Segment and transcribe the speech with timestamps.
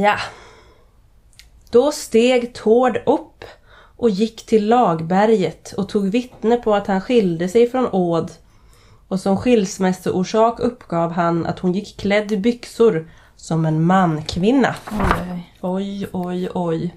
[0.00, 0.16] Ja.
[1.70, 3.44] Då steg Tord upp
[3.96, 8.30] och gick till Lagberget och tog vittne på att han skilde sig från Åd.
[9.08, 14.74] Och som skilsmässoorsak uppgav han att hon gick klädd i byxor som en mankvinna.
[15.60, 16.94] Oj, Oj, oj.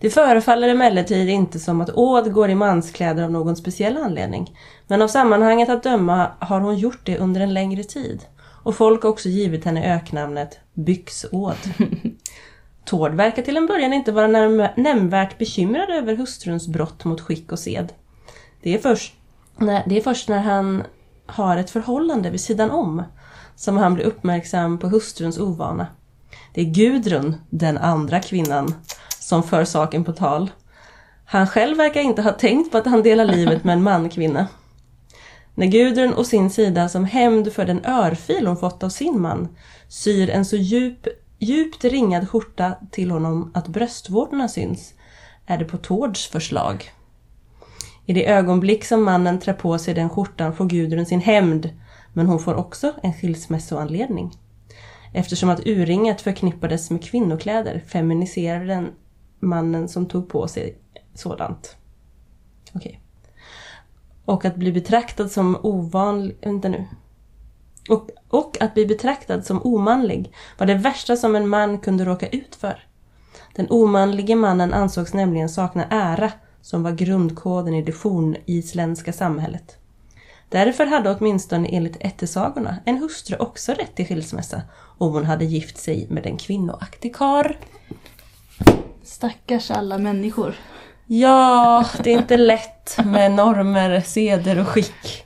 [0.00, 4.56] Det förefaller emellertid inte som att Åd går i manskläder av någon speciell anledning.
[4.86, 8.20] Men av sammanhanget att döma har hon gjort det under en längre tid.
[8.62, 11.56] Och folk har också givit henne öknamnet Byxåd.
[12.84, 14.26] Tord verkar till en början inte vara
[14.76, 17.92] nämnvärt bekymrad över hustruns brott mot skick och sed.
[18.62, 19.14] Det är först
[19.56, 20.82] när, det är först när han
[21.26, 23.02] har ett förhållande vid sidan om
[23.56, 25.86] som han blir uppmärksam på hustruns ovana.
[26.54, 28.74] Det är Gudrun, den andra kvinnan,
[29.20, 30.50] som för saken på tal.
[31.24, 34.46] Han själv verkar inte ha tänkt på att han delar livet med en mankvinna.
[35.54, 39.48] När Gudrun å sin sida som hämnd för den örfil hon fått av sin man
[39.88, 41.06] syr en så djup,
[41.38, 44.94] djupt ringad skjorta till honom att bröstvårtorna syns
[45.46, 46.90] är det på Tords förslag.
[48.06, 51.70] I det ögonblick som mannen trär på sig den skjortan får Gudrun sin hämnd
[52.12, 54.30] men hon får också en skilsmässoanledning.
[55.12, 58.92] Eftersom att urringet förknippades med kvinnokläder feminiserade den
[59.40, 60.78] mannen som tog på sig
[61.14, 61.76] sådant.
[62.72, 63.00] Okej.
[64.24, 66.36] Och att bli betraktad som ovanlig...
[66.42, 66.86] Vänta nu.
[67.88, 72.28] Och, och att bli betraktad som omanlig var det värsta som en man kunde råka
[72.28, 72.84] ut för.
[73.54, 79.76] Den omanlige mannen ansågs nämligen sakna ära som var grundkoden i det fornisländska samhället.
[80.48, 84.62] Därför hade åtminstone enligt ättesagorna en hustru också rätt till skilsmässa
[84.98, 87.52] om hon hade gift sig med en kvinnoaktig karl.
[89.02, 90.54] Stackars alla människor.
[91.12, 95.24] Ja, det är inte lätt med normer, seder och skick.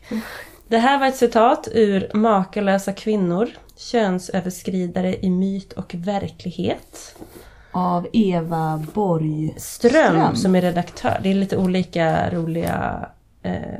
[0.69, 7.17] Det här var ett citat ur Makalösa kvinnor, könsöverskridare i myt och verklighet.
[7.73, 11.21] Av Eva Borg Ström, som är redaktör.
[11.23, 13.09] Det är lite olika roliga,
[13.43, 13.79] eh,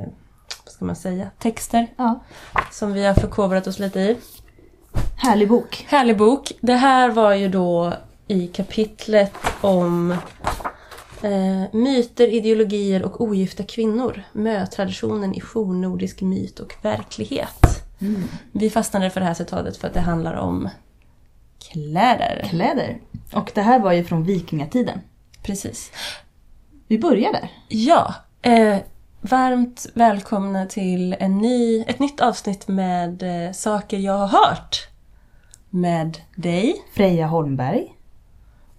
[0.65, 2.19] vad ska man säga, texter Ja,
[2.71, 4.17] som vi har förkovrat oss lite i.
[5.17, 5.85] härlig bok.
[5.89, 6.51] Härlig bok.
[6.61, 7.93] Det här var ju då
[8.27, 10.15] i kapitlet om
[11.23, 14.23] eh, myter, ideologier och ogifta kvinnor.
[14.33, 17.85] Mötraditionen i fornnordisk myt och verklighet.
[18.51, 20.69] Vi fastnade för det här citatet för att det handlar om
[21.71, 22.47] kläder.
[22.49, 22.97] Kläder.
[23.33, 24.99] Och det här var ju från vikingatiden.
[25.43, 25.91] Precis.
[26.87, 27.49] Vi börjar där.
[27.67, 28.77] Ja, eh,
[29.21, 34.87] varmt välkomna till en ny, ett nytt avsnitt med eh, saker jag har hört.
[35.69, 37.95] Med dig Freja Holmberg.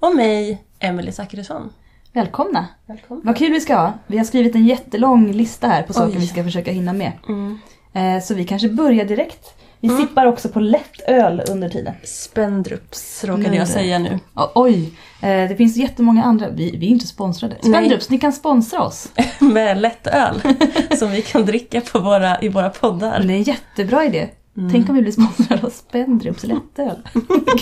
[0.01, 1.73] och mig, Emelie Zackrisson.
[2.16, 2.66] Välkomna.
[2.87, 3.27] Välkommen.
[3.27, 3.93] Vad kul vi ska ha.
[4.06, 6.21] Vi har skrivit en jättelång lista här på saker Oj.
[6.21, 7.12] vi ska försöka hinna med.
[7.28, 7.59] Mm.
[7.93, 9.54] Eh, så vi kanske börjar direkt.
[9.81, 11.94] Vi sippar också på lätt öl under tiden.
[12.05, 14.19] Spendrups råkade Nu jag säga nu.
[14.55, 16.49] Oj, eh, det finns jättemånga andra.
[16.49, 17.56] Vi, vi är inte sponsrade.
[17.60, 19.12] Spendrups, ni kan sponsra oss.
[19.38, 20.41] Med lättöl
[20.99, 23.21] som vi kan dricka på våra, i våra poddar.
[23.21, 24.28] Det är en jättebra idé.
[24.72, 26.97] Tänk om vi blir sponsrade av Spendrups lättöl.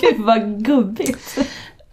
[0.00, 1.38] Gud vad gubbigt.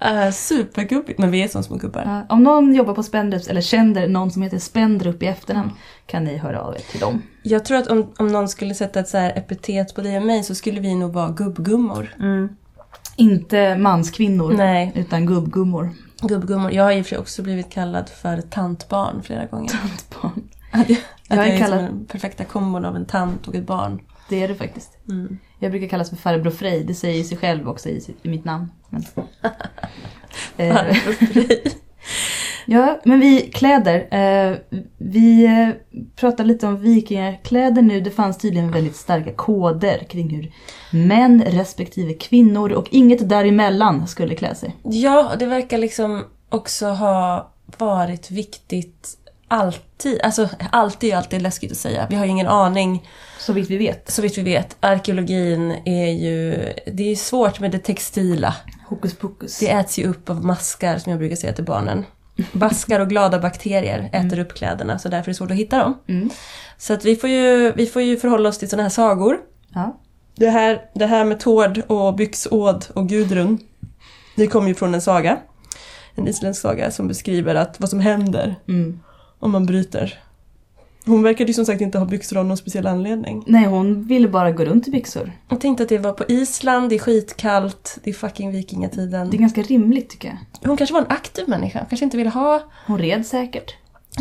[0.05, 2.01] Uh, supergubbigt, men vi är som små gubbar.
[2.05, 5.71] Ja, om någon jobbar på Spendrups eller känner någon som heter Spendrup i efternamn
[6.05, 7.21] kan ni höra av er till dem.
[7.43, 10.23] Jag tror att om, om någon skulle sätta ett så här epitet på dig och
[10.23, 12.15] mig så skulle vi nog vara gubbgummor.
[13.15, 14.91] Inte manskvinnor, Nej.
[14.95, 15.89] utan gubbgummor.
[16.21, 16.71] Gubbgummor.
[16.71, 19.71] Jag har i och för sig också blivit kallad för tantbarn flera gånger.
[20.21, 20.43] Barn.
[20.71, 20.97] Att jag,
[21.27, 23.99] Jag är jag är kallad- som den perfekta kombon av en tant och ett barn.
[24.29, 24.97] Det är det faktiskt.
[25.09, 25.37] Mm.
[25.59, 28.45] Jag brukar kallas för farbror Frej, det säger sig själv också i, sitt, i mitt
[28.45, 28.71] namn.
[28.89, 29.03] Men...
[30.69, 30.97] Eh.
[32.65, 34.07] Ja, men vi, kläder.
[34.11, 34.57] Eh,
[34.97, 35.69] vi eh,
[36.15, 38.01] pratar lite om vikingakläder nu.
[38.01, 40.51] Det fanns tydligen väldigt starka koder kring hur
[40.91, 44.75] män respektive kvinnor och inget däremellan skulle klä sig.
[44.83, 50.21] Ja, det verkar liksom också ha varit viktigt alltid.
[50.21, 52.07] Alltså alltid är alltid läskigt att säga.
[52.09, 53.07] Vi har ju ingen aning
[53.39, 54.11] Så vitt vi vet.
[54.11, 54.77] så vitt vi vet.
[54.79, 56.73] Arkeologin är ju...
[56.93, 58.55] Det är svårt med det textila.
[58.91, 59.59] Hokus pokus.
[59.59, 62.05] Det äts ju upp av maskar som jag brukar säga till barnen.
[62.53, 65.97] Baskar och glada bakterier äter upp kläderna så därför är det svårt att hitta dem.
[66.07, 66.29] Mm.
[66.77, 69.37] Så att vi får ju, vi får ju förhålla oss till sådana här sagor.
[69.73, 69.99] Ja.
[70.35, 73.59] Det här, det här med Tord och Byxåd och Gudrun,
[74.35, 75.37] det kommer ju från en saga.
[76.15, 78.99] En isländsk saga som beskriver att vad som händer Mm.
[79.39, 80.19] om man bryter.
[81.05, 83.43] Hon verkade ju som sagt inte ha byxor av någon speciell anledning.
[83.47, 85.31] Nej, hon ville bara gå runt i byxor.
[85.49, 89.29] Jag tänkte att det var på Island, det är skitkallt, det är fucking vikingatiden.
[89.29, 90.67] Det är ganska rimligt tycker jag.
[90.69, 92.63] Hon kanske var en aktiv människa, kanske inte ville ha...
[92.87, 93.75] Hon red säkert.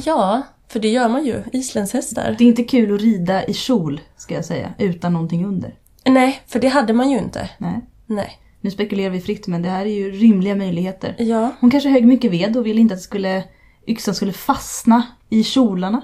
[0.05, 1.43] Ja, för det gör man ju.
[1.53, 2.37] Islandshästar.
[2.39, 5.75] Det är inte kul att rida i kjol, ska jag säga, utan någonting under.
[6.05, 7.51] Nej, för det hade man ju inte.
[7.59, 7.81] Nej.
[8.07, 8.39] Nej.
[8.61, 11.15] Nu spekulerar vi fritt men det här är ju rimliga möjligheter.
[11.19, 11.51] Ja.
[11.61, 13.45] Hon kanske högg mycket ved och ville inte att det skulle,
[13.87, 16.03] yxan skulle fastna i kjolarna.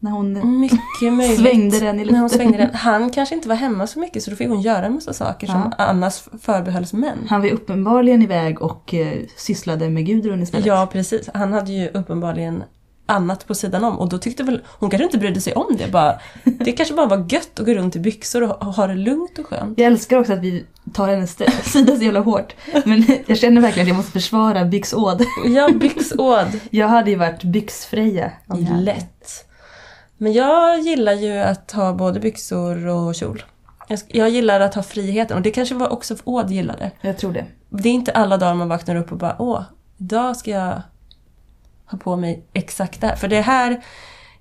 [0.00, 1.38] När hon Mycket möjligt.
[1.40, 2.74] svängde den i När hon svängde den.
[2.74, 5.46] Han kanske inte var hemma så mycket så då fick hon göra en massa saker
[5.46, 7.18] som annars förbehölls män.
[7.28, 10.66] Han var ju uppenbarligen iväg och eh, sysslade med Gudrun istället.
[10.66, 11.28] Ja, precis.
[11.34, 12.62] Han hade ju uppenbarligen
[13.06, 15.92] annat på sidan om och då tyckte väl hon kanske inte brydde sig om det.
[15.92, 19.38] Bara, det kanske bara var gött att gå runt i byxor och ha- det lugnt
[19.38, 19.78] och skönt.
[19.78, 21.36] Jag älskar också att vi tar hennes
[21.72, 22.54] sida så jävla hårt.
[22.84, 25.22] Men jag känner verkligen att jag måste försvara byxåd.
[25.46, 26.46] Ja, byxåd.
[26.70, 28.30] Jag hade ju varit byxfreja.
[28.80, 29.44] Lätt.
[30.18, 33.42] Men jag gillar ju att ha både byxor och kjol.
[34.08, 36.90] Jag, gillar att ha friheten och det kanske var också Åd gillade.
[37.00, 37.44] Jag tror det.
[37.68, 39.62] Det är inte alla dagar man vaknar upp och bara åh,
[39.98, 40.82] idag ska jag
[41.90, 43.16] ha på mig exakt det här.
[43.16, 43.84] För det här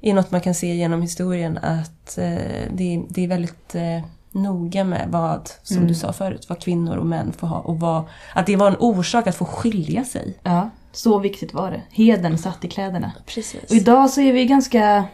[0.02, 2.26] är något man kan se genom historien att eh,
[2.74, 4.02] det, är- det är väldigt eh,
[4.32, 5.88] noga med vad, som Mm.
[5.88, 8.04] du sa förut, vad kvinnor och män får ha och vad,
[8.36, 10.38] att det var en orsak att få skilja sig.
[10.44, 11.82] Ja, så viktigt var det.
[11.90, 13.12] Heden satt i kläderna.
[13.26, 13.64] Precis.
[13.64, 15.06] Och idag så är vi ganska...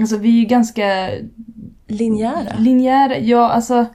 [0.00, 1.10] Alltså vi är ju ganska
[1.86, 2.56] Linjära.
[2.58, 3.18] linjära.
[3.18, 3.86] Ja, alltså...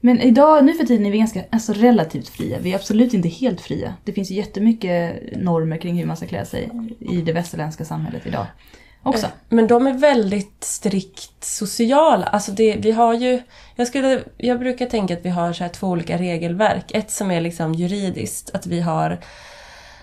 [0.00, 2.58] Men idag, nu för tiden är vi ganska alltså, relativt fria.
[2.60, 3.94] Vi är absolut inte helt fria.
[4.04, 6.70] Det finns ju jättemycket normer kring hur man ska klä sig
[7.00, 8.46] i det västerländska samhället idag.
[9.02, 9.26] Också.
[9.26, 12.26] Eh, Men de är väldigt strikt sociala.
[12.26, 13.42] Alltså det, vi har ju,
[13.76, 16.90] jag, skulle, jag brukar tänka att vi har så här två olika regelverk.
[16.94, 19.18] Ett som är liksom juridiskt, att vi har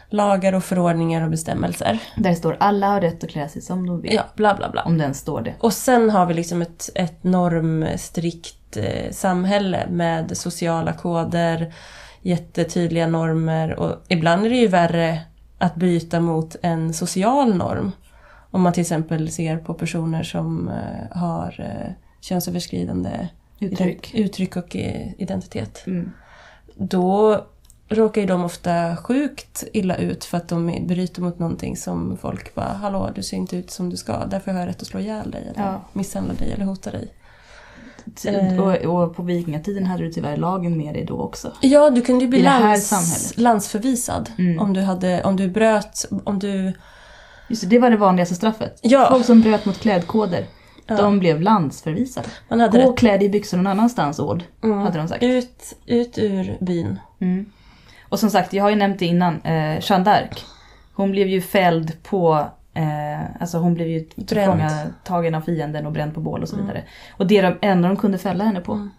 [0.10, 2.00] lagar och förordningar och bestämmelser.
[2.16, 4.14] Där det står alla har rätt att klä sig som de vill.
[4.14, 4.84] Ja, bla bla bla.
[4.84, 5.54] Om den står det.
[5.60, 11.74] Och sen har vi liksom ett, ett normstrikt eh, samhälle med sociala koder,
[12.22, 15.22] jättetydliga normer och ibland är det ju värre
[15.58, 17.92] att bryta mot en social norm.
[18.52, 21.92] Om man till exempel ser på personer som eh, har eh,
[22.22, 23.28] könsöverskridande
[23.60, 24.16] Uttryck.
[24.16, 25.84] uttryck och eh, identitet.
[25.88, 26.12] Mm.
[26.76, 27.46] Då
[27.90, 32.56] råkar ju de ofta sjukt illa ut för att de bryter mot någonting som folk
[32.56, 35.00] bara Hallå, du ser inte ut som du ska, därför har jag rätt att slå
[35.00, 35.82] ihjäl dig eller Ja.
[35.94, 37.14] misshandla dig eller hota dig.
[38.26, 38.60] Eh.
[38.60, 41.52] Och, och på vikingatiden hade du tyvärr lagen med dig då också.
[41.62, 44.60] Ja, du kunde ju bli lands, landsförvisad Mm.
[44.60, 46.74] om, du hade, om du bröt, om du...
[47.50, 48.80] Just det, det var det vanligaste straffet.
[48.82, 49.08] Ja.
[49.12, 50.46] Folk som bröt mot klädkoder,
[50.88, 50.96] Ja.
[50.98, 52.28] de blev landsförvisade.
[52.50, 52.90] Man hade Gå rätt.
[52.90, 54.78] och klä dig i byxor någon annanstans, Ord, Mm.
[54.78, 55.24] hade de sagt.
[55.24, 57.00] Ut, ut ur byn.
[57.22, 57.46] Mm.
[58.16, 60.44] Och som sagt, jag har ju nämnt det innan, eh, Jeanne d'Arc.
[60.94, 66.14] Hon blev ju fälld på, eh, alltså hon blev ju tillfångatagen av fienden och bränd
[66.14, 66.84] på bål och så vidare.
[67.18, 68.90] Och det de, enda de kunde fälla henne på Mm.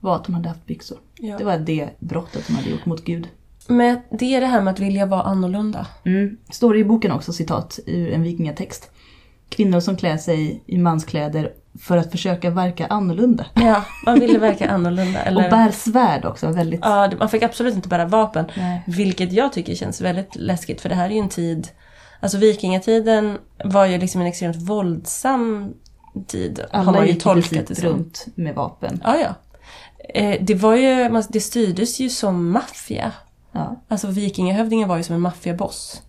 [0.00, 0.98] var att hon hade haft byxor.
[1.18, 1.38] Ja.
[1.38, 3.28] Det var det brottet hon hade gjort mot Gud.
[3.66, 5.86] Men det är det här med att vilja vara annorlunda.
[6.04, 6.36] Mm.
[6.50, 8.90] Står det i boken också, citat ur en vikingatext.
[9.48, 13.46] Kvinnor som klär sig i manskläder för att försöka verka annorlunda.
[13.54, 15.18] Ja, man ville verka annorlunda.
[15.24, 15.44] Eller...
[15.44, 16.80] Och bär svärd också, väldigt...
[16.82, 18.44] Ja, man fick absolut inte bära vapen.
[18.56, 18.82] Nej.
[18.86, 21.68] Vilket jag tycker känns väldigt läskigt för det här är ju en tid...
[22.20, 25.74] Alltså vikingatiden var ju liksom en extremt våldsam
[26.26, 26.64] tid.
[26.70, 27.88] har Alla man ju gick tolkat det som.
[27.88, 29.00] runt med vapen.
[29.04, 29.34] Ja, ja.
[30.14, 33.12] Eh, det var ju, det styrdes ju som maffia.
[33.52, 33.76] Ja.
[33.88, 36.02] Alltså vikingahövdingen var ju som en maffiaboss.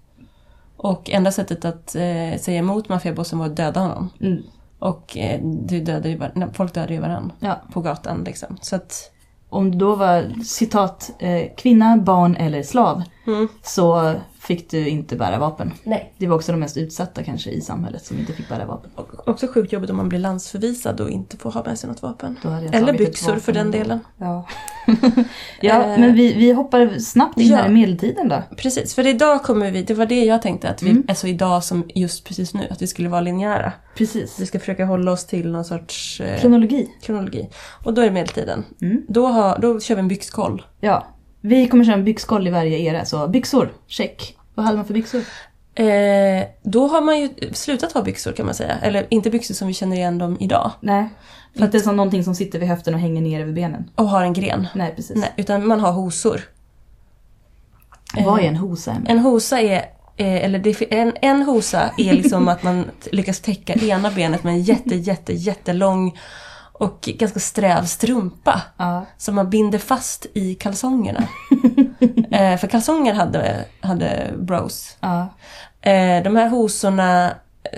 [0.77, 4.09] Och enda sättet att eh, säga emot maffiabossen var att döda honom.
[4.21, 4.43] Mm.
[4.83, 7.61] Och eh, du ju var- folk dödade ju varandra ja.
[7.73, 8.57] på gatan liksom.
[8.61, 9.09] Så att...
[9.49, 13.47] Om det då var citat eh, kvinna, barn eller slav Mm.
[13.63, 14.13] så
[14.47, 15.71] fick du inte bära vapen.
[15.83, 16.13] Nej.
[16.17, 18.91] Det var också de mest utsatta kanske i samhället som inte fick bära vapen.
[18.95, 22.01] Och också sjukt jobbigt om man blir landsförvisad och inte får ha med sig något
[22.01, 22.37] vapen.
[22.71, 23.99] Eller byxor vapen för den delen.
[24.17, 24.47] Ja,
[25.61, 25.99] ja Eh.
[25.99, 27.57] men vi, vi hoppar snabbt in Ja.
[27.57, 28.43] här i medeltiden då.
[28.57, 31.03] Precis, för idag kommer vi, det var det jag tänkte att vi, Mm.
[31.07, 33.73] alltså idag som just precis nu, att vi skulle vara linjära.
[33.97, 34.39] Precis.
[34.39, 36.89] Vi ska försöka hålla oss till någon sorts eh, Kronologi.
[37.01, 37.49] kronologi.
[37.83, 38.63] Och då är det medeltiden.
[38.81, 39.01] Mm.
[39.07, 40.61] Då, har, då kör vi en byxkoll.
[40.79, 41.07] Ja.
[41.45, 44.37] Vi kommer köra en byxkoll i varje era, så byxor, check.
[44.55, 45.21] Vad hade man för byxor?
[45.75, 48.77] Eh, då har man ju slutat ha byxor kan man säga.
[48.81, 50.71] Eller inte byxor som vi känner igen dem idag.
[50.79, 51.09] Nej.
[51.53, 53.89] Inte som någonting som sitter vid höften och hänger ner över benen.
[53.95, 54.67] Och har en gren.
[54.75, 55.17] Nej, precis.
[55.17, 56.41] Nej, utan man har hosor.
[58.25, 58.91] Vad är Eh, en hosa?
[58.91, 59.11] Emil?
[59.11, 59.77] En hosa är,
[60.17, 64.53] eh, eller det, en, en hosa är liksom att man lyckas täcka ena benet med
[64.53, 66.17] en jätte, jätte, jättelång
[66.83, 68.61] och ganska sträv strumpa.
[68.77, 69.05] Ja.
[69.17, 71.19] Som man binder fast i kalsongerna.
[72.31, 74.97] eh, för kalsonger hade, hade bros.
[74.99, 75.27] Ja.
[75.81, 77.33] Eh, de här hosorna,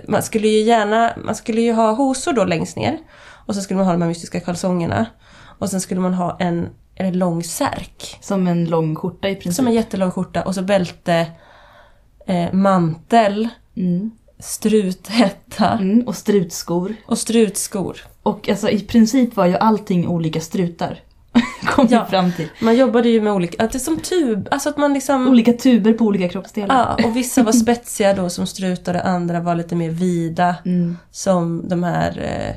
[0.07, 2.97] man skulle ju gärna, man skulle ju ha hosor då längst ner.
[3.45, 5.05] Och så skulle man ha de här mystiska kalsongerna.
[5.59, 8.17] Och sen skulle man ha en, en lång särk.
[8.21, 9.55] Som en lång skjorta i princip.
[9.55, 11.27] Som en jättelång skjorta och så bälte,
[12.27, 14.11] eh, mantel, Mm.
[14.39, 16.95] Struthätta Mm, och strutskor.
[17.05, 17.97] och strutskor.
[18.23, 20.99] Och alltså i princip var ju allting olika strutar.
[21.65, 22.05] Kom Ja.
[22.05, 22.47] fram till.
[22.61, 25.27] Man jobbade ju med olika, att det är som tub, alltså att man liksom...
[25.27, 26.95] Olika tuber på olika kroppsdelar.
[26.97, 30.55] Ja, och vissa var spetsiga då som strutar och andra var lite mer vida.
[30.65, 32.55] Mm, Som de här, eh,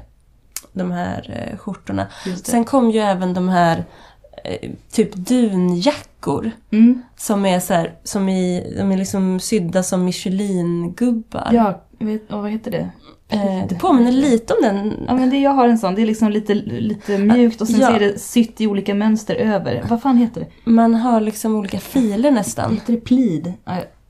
[0.72, 2.06] de här eh, skjortorna.
[2.44, 3.84] Sen kom ju även de här
[4.92, 6.50] typ dunjackor.
[6.72, 11.48] Mm, Som är så här, som i, de är liksom sydda som Michelin-gubbar.
[11.52, 12.90] ja, vet, oh, vad heter det?
[13.30, 15.04] Eh, det påminner lite om den.
[15.06, 17.80] Ja men det, jag har en sån, det är liksom lite, lite mjukt och sen
[17.80, 17.86] Ja.
[17.88, 19.84] så är det sytt i olika mönster över.
[19.88, 20.70] Vad fan heter det?
[20.70, 22.74] Man har liksom olika filer nästan.
[22.74, 23.52] Heter det plid?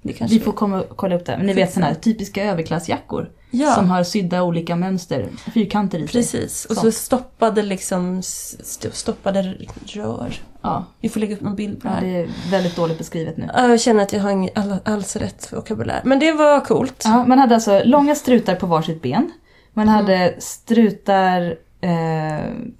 [0.02, 1.36] Ja, vi får komma och kolla upp det.
[1.36, 3.30] Men ni vet såna här typiska överklassjackor.
[3.50, 3.74] Ja.
[3.74, 6.12] Som har sydda olika mönster, fyrkanter i sig.
[6.12, 6.64] Precis.
[6.64, 9.54] Och så stoppade liksom st- stoppade
[9.86, 10.34] rör.
[10.62, 12.06] Ja, Vi får lägga upp någon bild på det ja, här.
[12.06, 13.48] det är väldigt dåligt beskrivet nu.
[13.54, 16.00] Ja, Jag känner att jag har ing- all, alls rätt vokabulär.
[16.04, 17.02] Men det var coolt.
[17.04, 19.30] Ja, man hade alltså långa strutar på varsitt ben.
[19.74, 21.90] Man hade strutar eh,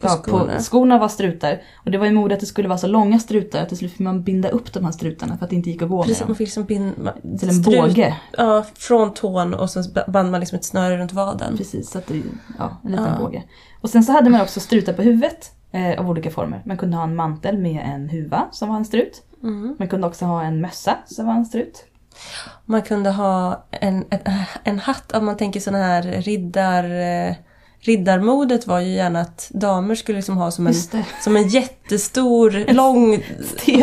[0.00, 0.55] ja, skorna.
[0.57, 1.62] på skorna var strutar.
[1.85, 3.90] Och det var ju mode att det skulle vara så långa strutar att till slut
[3.90, 6.05] fick man binda upp de här strutarna för att det inte gick att gå med
[6.07, 6.37] Precis, man dem.
[6.37, 7.12] fick liksom binda...
[7.38, 8.17] Till en båge.
[8.37, 11.57] Ja, från tån och så band man liksom ett snöre runt vaden.
[11.57, 12.23] Precis, så att det,
[12.59, 13.19] ja, en liten Ja.
[13.19, 13.43] båge.
[13.81, 16.62] Och sen så hade man också strutar på huvudet eh, av olika former.
[16.64, 19.23] Man kunde ha en mantel med en huva som var en strut.
[19.43, 19.76] Mm.
[19.78, 21.85] Man kunde också ha en mössa som var en strut.
[22.64, 24.21] Man kunde ha en, en,
[24.64, 26.85] en hatt, om man tänker sådana här riddar...
[27.81, 30.75] Riddarmodet var ju gärna att damer skulle liksom ha som en,
[31.21, 33.23] som en jättestor, lång,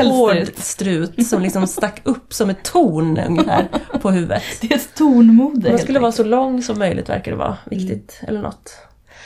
[0.01, 1.27] hård strut.
[1.27, 3.67] som liksom stack upp som ett torn ungefär
[4.01, 4.43] på huvudet.
[4.61, 7.57] Det är ett tornmode helt skulle vara så lång som möjligt verkar det vara.
[7.65, 8.77] Viktigt, eller något.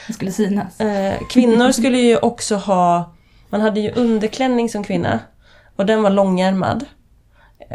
[0.07, 0.79] Det skulle synas.
[0.79, 3.13] Eh, kvinnor skulle ju också ha,
[3.49, 5.19] man hade ju underklänning som kvinna.
[5.75, 6.85] Och den var långärmad.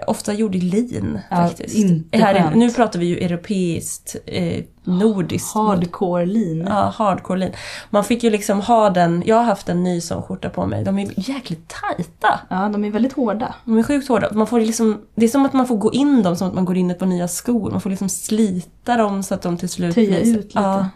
[0.07, 1.75] Ofta gjord i lin Ja, faktiskt.
[1.75, 2.57] inte Här, skönt.
[2.57, 5.55] nu pratar vi ju europeiskt, eh, nordiskt.
[5.55, 6.65] Hardcore lin.
[6.69, 7.53] Ja, hardcore lin.
[7.91, 10.85] Man fick ju liksom ha den, jag har haft en ny sån skjorta på mig.
[10.85, 12.41] De är jäkligt tajta.
[12.51, 13.55] Ja, de är väldigt hårda.
[13.65, 14.29] De är sjukt hårda.
[14.33, 16.65] Man får liksom, det är som att man får gå in dem som att man
[16.65, 17.71] går in ett par nya skor.
[17.71, 20.49] Man får liksom slita dem så att de till slut Töja ut lite.
[20.59, 20.89] Ja.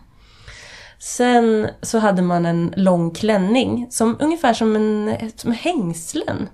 [1.00, 6.48] Sen så hade man en lång klänning, som, ungefär som en som hängslen.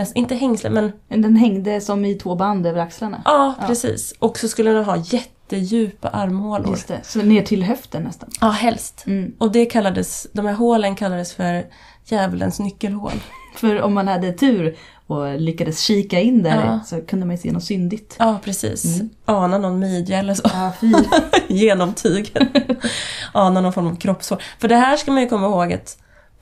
[0.00, 0.72] Näst, inte hängslen,
[1.08, 3.22] men Den hängde som i två band över axlarna.
[3.24, 4.14] ja, precis.
[4.18, 6.70] Och så skulle den ha jättedjupa armhålor.
[6.70, 7.00] Just det.
[7.02, 8.30] Så ner till höften nästan.
[8.40, 9.04] Ja, helst.
[9.06, 9.32] Mm.
[9.38, 11.64] Och det kallades, de här hålen kallades för
[12.04, 13.12] djävulens nyckelhål.
[13.56, 14.76] För om man hade tur
[15.06, 16.80] och lyckades kika in där Ja.
[16.86, 18.16] så kunde man ju se något syndigt.
[18.18, 18.84] Ja, precis.
[19.00, 19.10] Mm.
[19.24, 20.42] Ana någon midja eller så.
[20.52, 20.72] Ja,
[21.48, 22.48] genom tygen.
[23.32, 24.42] Ana någon form av kroppshår.
[24.58, 25.98] För det här ska man ju komma ihåg att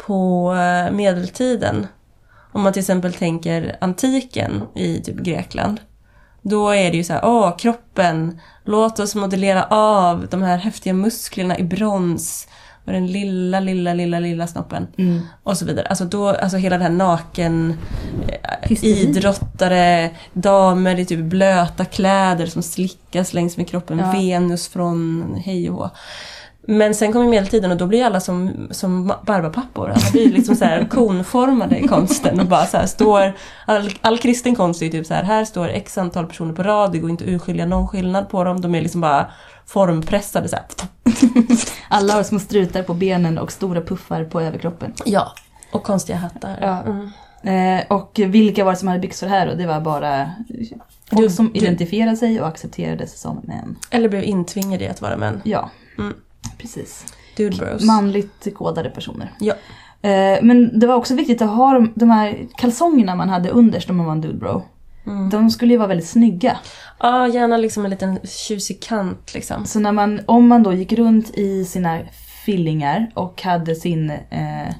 [0.07, 1.87] på eh, medeltiden,
[2.59, 5.81] om man till exempel tänker antiken i typ Grekland,
[6.43, 10.93] då är det ju så här, åh, kroppen, låt oss modellera av de här häftiga
[10.93, 12.49] musklerna i brons
[12.85, 14.87] och den lilla, lilla, lilla, lilla snoppen.
[14.97, 15.21] Mm.
[15.43, 15.87] Och så vidare.
[15.87, 17.79] Alltså, då, alltså hela det här naken...
[18.29, 18.91] eh, Hysteri.
[18.91, 23.99] Idrottare, damer i typ blöta kläder som slickas längs med kroppen.
[23.99, 24.13] Ja.
[24.13, 25.91] Venus från hej och hå.
[26.71, 29.91] Men sen kommer medeltiden och då blir alla som, som barbapappor.
[29.91, 33.33] Alla blir liksom så här konformade i konsten och bara så här står...
[33.67, 36.63] All, all kristen konst är ju typ så här, här står x antal personer på
[36.63, 38.61] rad, det går inte att urskilja någon skillnad på dem.
[38.61, 39.27] De är liksom bara
[39.67, 40.65] formpressade så här.
[41.89, 44.93] Alla har små strutar på benen och stora puffar på överkroppen.
[45.05, 45.33] Ja.
[45.73, 46.59] Och konstiga hattar.
[46.61, 46.83] Ja.
[46.83, 47.11] Mm.
[47.79, 49.55] Eh, och vilka var det som hade byxor här då?
[49.55, 50.31] Det var bara
[51.11, 53.77] folk Du- som du- identifierade sig och accepterades som män.
[53.91, 55.41] Eller blev intvingade i att vara män.
[55.45, 56.15] Ja, Mm.
[56.59, 57.15] Precis.
[57.37, 57.85] Dude bros.
[57.85, 59.33] Manligt kodade personer.
[59.41, 59.55] Ja.
[60.03, 63.91] Eh, men det var också viktigt att ha de, de här kalsongerna man hade underst
[63.91, 64.63] om man var en dude bro.
[65.07, 65.31] Mm.
[65.31, 66.59] De skulle ju vara väldigt snygga.
[67.01, 69.67] Ja, gärna liksom en liten tjusig kant liksom.
[69.67, 72.01] Så när man, om man då gick runt i sina
[72.45, 74.75] fillingar och hade sin eh,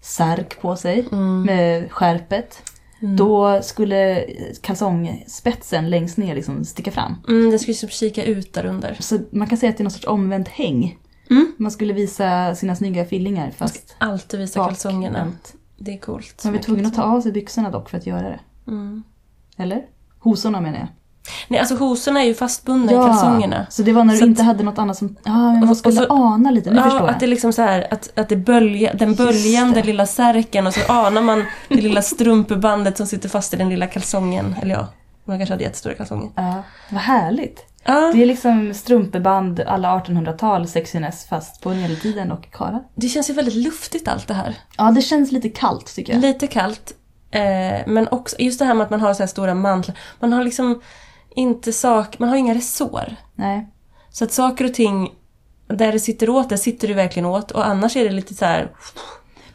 [0.00, 1.04] särk på sig
[1.44, 2.62] med skärpet.
[3.00, 4.24] Då skulle
[4.60, 7.16] kalsongspetsen längst ner liksom sticka fram.
[7.28, 8.96] Mm, den skulle liksom kika ut där under.
[9.00, 10.98] Så man kan säga att det är någon sorts omvänt häng.
[11.30, 11.52] Mm.
[11.58, 15.18] Man skulle visa sina snygga fillingar fast Alltid visa kalsongerna.
[15.18, 15.54] bakvänt.
[15.76, 16.40] Det är coolt.
[16.44, 18.40] Man var tvungen att ta av sig byxorna dock för att göra det.
[18.68, 19.02] Mm.
[19.56, 19.82] Eller?
[20.18, 20.88] Hosorna menar jag.
[21.48, 23.66] Nej, alltså hosorna är ju fastbundna i kalsongerna.
[23.70, 25.16] så det var när Så du att- inte hade något annat som...
[25.24, 26.70] Ja, men man skulle så- ana lite.
[26.70, 27.10] Nu ja, förstår jag.
[27.10, 30.74] att det är liksom så här, att, att det bölja, den böljande lilla särken och
[30.74, 34.54] så anar man det lilla strumpebandet som sitter fast i den lilla kalsongen.
[34.62, 34.88] Eller ja,
[35.24, 36.30] man kanske hade jättestora kalsonger.
[36.34, 37.64] Ja, vad härligt.
[37.84, 42.82] Ja, Det är liksom strumpeband alla 1800-tal sexiness fast på medeltiden och karlar.
[42.94, 44.56] det känns ju väldigt luftigt allt det här.
[44.76, 46.22] Ja, det känns lite kallt tycker jag.
[46.22, 46.94] Lite kallt.
[47.30, 49.98] Eh, men också just det här med att man har så här stora mantlar.
[50.20, 50.80] Man har liksom
[51.36, 53.16] inte sak, man har inga resår.
[53.34, 53.68] Nej.
[54.10, 55.12] Så att saker och ting,
[55.66, 57.50] där det sitter åt, där sitter det verkligen åt.
[57.50, 58.70] Och annars är det lite så här...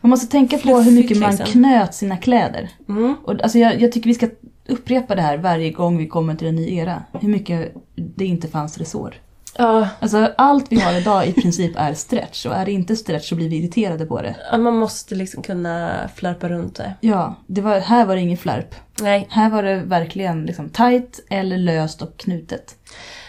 [0.02, 1.46] Man måste tänka på hur mycket man liksom.
[1.46, 2.70] knöt sina kläder.
[2.90, 3.16] Mm.
[3.24, 4.28] Och, alltså jag, jag tycker vi ska
[4.70, 7.04] upprepa det här varje gång vi kommer till en ny era.
[7.22, 9.16] Hur mycket det inte fanns resår.
[9.58, 13.30] Ja, Alltså allt vi har idag i princip är stretch och är det inte stretch
[13.30, 14.36] så blir vi irriterade på det.
[14.52, 16.94] ja, man måste liksom kunna flärpa runt det.
[17.02, 18.76] Ja, det var, här var det ingen flärp.
[19.02, 22.76] Nej, Här var det verkligen liksom tight eller löst och knutet.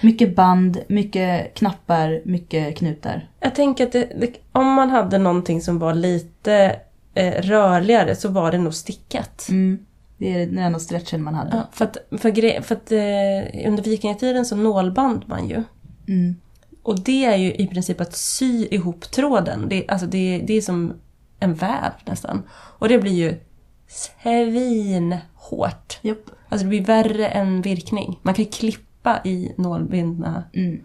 [0.03, 3.29] Mycket band, mycket knappar, mycket knutar.
[3.41, 6.77] jag tänker att det, det, om man hade någonting som var lite
[7.15, 9.47] eh, rörligare så var det nog stickat.
[9.49, 9.79] Mm.
[10.21, 11.57] Det är den enda stretchen man hade.
[11.57, 15.63] Ja, för att, för, för att eh, under vikingatiden så nålband man ju.
[16.09, 16.37] Mm.
[16.83, 19.69] Och det är ju i princip att sy ihop tråden.
[19.69, 20.93] Det, alltså det, det är som
[21.39, 22.43] en väv nästan.
[22.53, 23.41] Och det blir ju
[23.89, 25.99] svinhårt.
[26.03, 26.31] Japp.
[26.49, 28.19] Alltså det blir värre än virkning.
[28.23, 30.45] Man kan ju klippa i nålbundna.
[30.53, 30.81] Mm.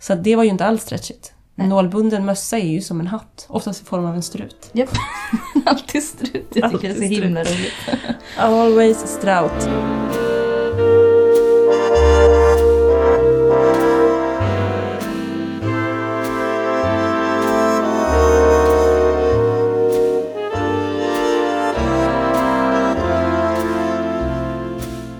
[0.00, 1.32] Så det var ju inte alls stretchigt.
[1.60, 3.46] En nålbunden mössa är ju som en hatt.
[3.48, 4.70] Oftast i form av en strut.
[4.72, 4.88] Japp.
[5.66, 6.52] Alltid strut.
[6.54, 7.72] Jag tycker det är så himla roligt.
[8.36, 9.68] Always strout.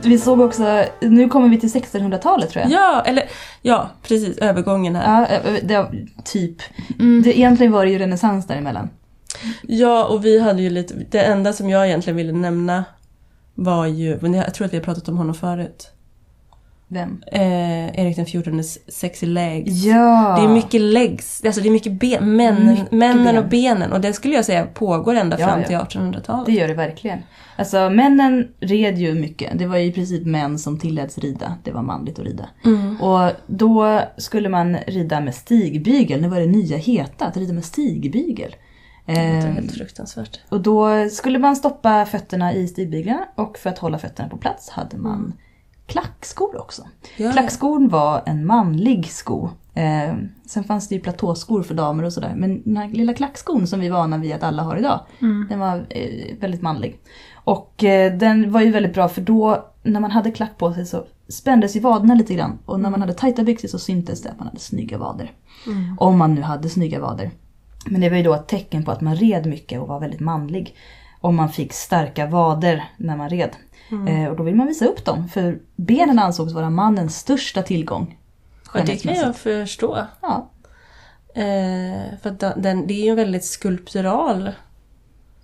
[0.08, 2.72] Vi såg också, nu kommer vi till 1600-talet tror jag.
[2.72, 3.24] Ja, eller
[3.62, 4.38] ja, precis.
[4.38, 5.40] Övergången här.
[5.44, 5.86] Ja, det,
[6.24, 6.56] typ.
[6.98, 7.22] Mm.
[7.22, 8.90] Det, egentligen var det ju renässans däremellan.
[9.62, 10.94] Ja, och vi hade ju lite...
[11.10, 12.84] Det enda som jag egentligen ville nämna
[13.54, 14.18] var ju...
[14.20, 15.90] Men jag tror att vi har pratat om honom förut.
[16.90, 17.22] Vem?
[17.32, 19.84] Eh, Erik den XIVs sexy legs.
[19.84, 20.36] Ja!
[20.38, 23.38] Det är mycket legs, alltså det är mycket ben, män, Mycket männen ben.
[23.38, 23.92] och benen.
[23.92, 25.66] Och det skulle jag säga pågår ända Ja, fram ja.
[25.86, 26.46] till 1800-talet.
[26.46, 27.18] Det gör det verkligen.
[27.56, 29.58] Alltså männen red ju mycket.
[29.58, 31.54] Det var ju i princip män som tilläts rida.
[31.64, 32.48] Det var manligt att rida.
[32.64, 33.00] Mm.
[33.00, 36.20] Och då skulle man rida med stigbygel.
[36.20, 38.56] Nu var det nya heta, att rida med stigbygel.
[39.06, 40.40] Det är helt fruktansvärt.
[40.48, 44.70] och då skulle man stoppa fötterna i stigbyglarna och för att hålla fötterna på plats
[44.70, 45.32] hade man
[45.88, 46.82] klackskor också.
[47.16, 49.50] Ja, Klackskon var en manlig sko.
[49.74, 50.14] Eh,
[50.46, 52.32] sen fanns det ju platåskor för damer och sådär.
[52.36, 55.46] Men den här lilla klackskon som vi är vana vid att alla har idag, Mm.
[55.48, 56.98] den var eh, väldigt manlig.
[57.34, 60.86] Och eh, den var ju väldigt bra för då när man hade klack på sig
[60.86, 62.58] så spändes ju vaderna lite grann.
[62.66, 65.32] Och när man hade tajta byxor så syntes det att man hade snygga vader.
[65.66, 65.96] Mm.
[66.00, 67.30] Om man nu hade snygga vader.
[67.86, 70.20] Men det var ju då ett tecken på att man red mycket och var väldigt
[70.20, 70.76] manlig.
[71.20, 73.50] Om man fick starka vader när man red.
[73.90, 74.06] Mm.
[74.06, 78.18] Eh, och då vill man visa upp dem, för benen ansågs vara mannens största tillgång.
[78.74, 80.06] Och det kan jag förstå.
[80.20, 80.50] Ja.
[81.34, 84.50] Eh, för den, det är ju en väldigt skulptural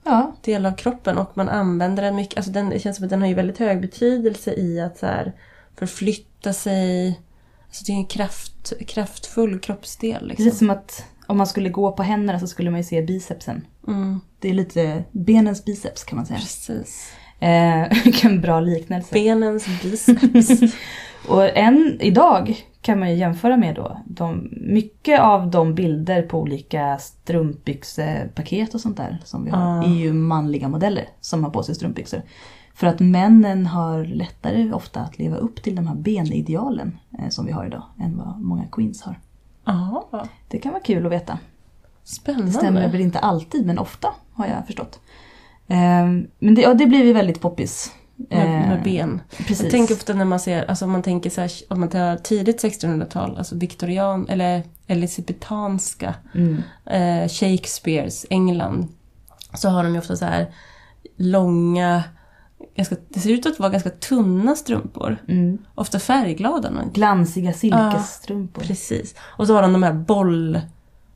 [0.05, 2.37] ja, del av kroppen och man använder den mycket.
[2.37, 5.07] Alltså den, det känns som att den har ju väldigt hög betydelse i att så
[5.07, 5.33] här,
[5.77, 7.21] förflytta sig.
[7.67, 10.27] Alltså det är en kraft, kraftfull kroppsdel.
[10.27, 10.45] Liksom.
[10.45, 13.67] precis som att om man skulle gå på händerna så skulle man ju se bicepsen.
[13.89, 16.39] Mm, Det är lite benens biceps kan man säga.
[16.39, 17.13] precis.
[17.45, 19.15] Eh, vilken bra liknelse.
[19.15, 20.75] Benens biceps.
[21.29, 26.41] Och än idag kan man ju jämföra med då, de, mycket av de bilder på
[26.41, 29.85] olika strumpbyxepaket och sånt där som vi har Ja.
[29.85, 32.23] är ju manliga modeller som har på sig strumpbyxor.
[32.75, 37.47] För att männen har lättare ofta att leva upp till de här benidealen eh, som
[37.47, 39.19] vi har idag än vad många queens har.
[39.65, 41.39] Ja, Det kan vara kul att veta.
[42.03, 42.89] Det stämmer spännande.
[42.89, 45.01] väl inte alltid men ofta har jag förstått.
[45.69, 46.07] Eh,
[46.39, 47.93] men det, ja, det blir ju väldigt poppis.
[48.17, 49.21] Med, med Eh, ben.
[49.37, 49.63] Precis.
[49.63, 52.17] Jag tänker ofta när man ser, alltså om man tänker så här, om man tar
[52.17, 56.63] tidigt 1600-tal, alltså viktorian eller elisabetanska, Mm.
[56.87, 58.89] eh, Shakespeares England,
[59.55, 60.47] så har de ju ofta så här
[61.17, 62.03] långa,
[62.77, 65.17] ganska, det ser ut att vara ganska tunna strumpor.
[65.29, 65.59] Mm.
[65.75, 66.73] Ofta färgglada.
[66.93, 68.63] Glansiga silkesstrumpor.
[68.63, 69.15] Precis.
[69.21, 70.61] Och så har de de här boll,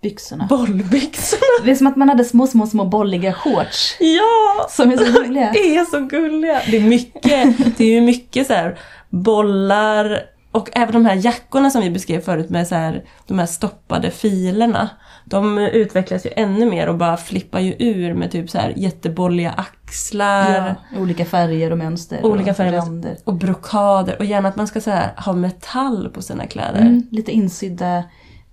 [0.02, 0.46] Byxorna.
[0.50, 1.64] bollbyxorna.
[1.64, 3.96] Det är som att man hade små, små, små bolliga shorts.
[4.00, 4.66] Ja!
[4.70, 5.50] Som är så roliga.
[5.52, 6.60] Det är så gulliga!
[6.70, 8.78] Det är mycket, det är ju mycket så här
[9.10, 13.46] bollar och även de här jackorna som vi beskrev förut med så här, de här
[13.46, 14.88] stoppade filerna.
[15.24, 19.50] De utvecklas ju ännu mer och bara flippar ju ur med typ så här jättebolliga
[19.50, 20.76] axlar.
[20.92, 22.26] Ja, olika färger och mönster.
[22.26, 22.72] Olika och färger.
[22.72, 23.16] ränder.
[23.24, 26.80] Och brokader och gärna att man ska så här, ha metall på sina kläder.
[26.80, 28.04] Mm, lite insydda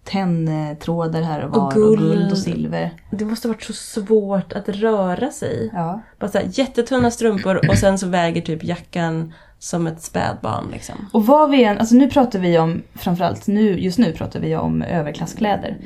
[0.05, 1.59] tenntrådar här och var.
[1.59, 1.99] Och Och, guld.
[1.99, 2.91] guld och silver.
[3.11, 5.69] Det måste ha varit så svårt att röra sig.
[5.73, 6.01] Ja.
[6.19, 10.95] Bara så här, jättetunna strumpor och sen så väger typ jackan som ett spädbarn liksom.
[11.13, 14.55] Och vad vi än, alltså nu pratar vi om, framförallt nu, just nu pratar vi
[14.55, 15.77] om överklasskläder.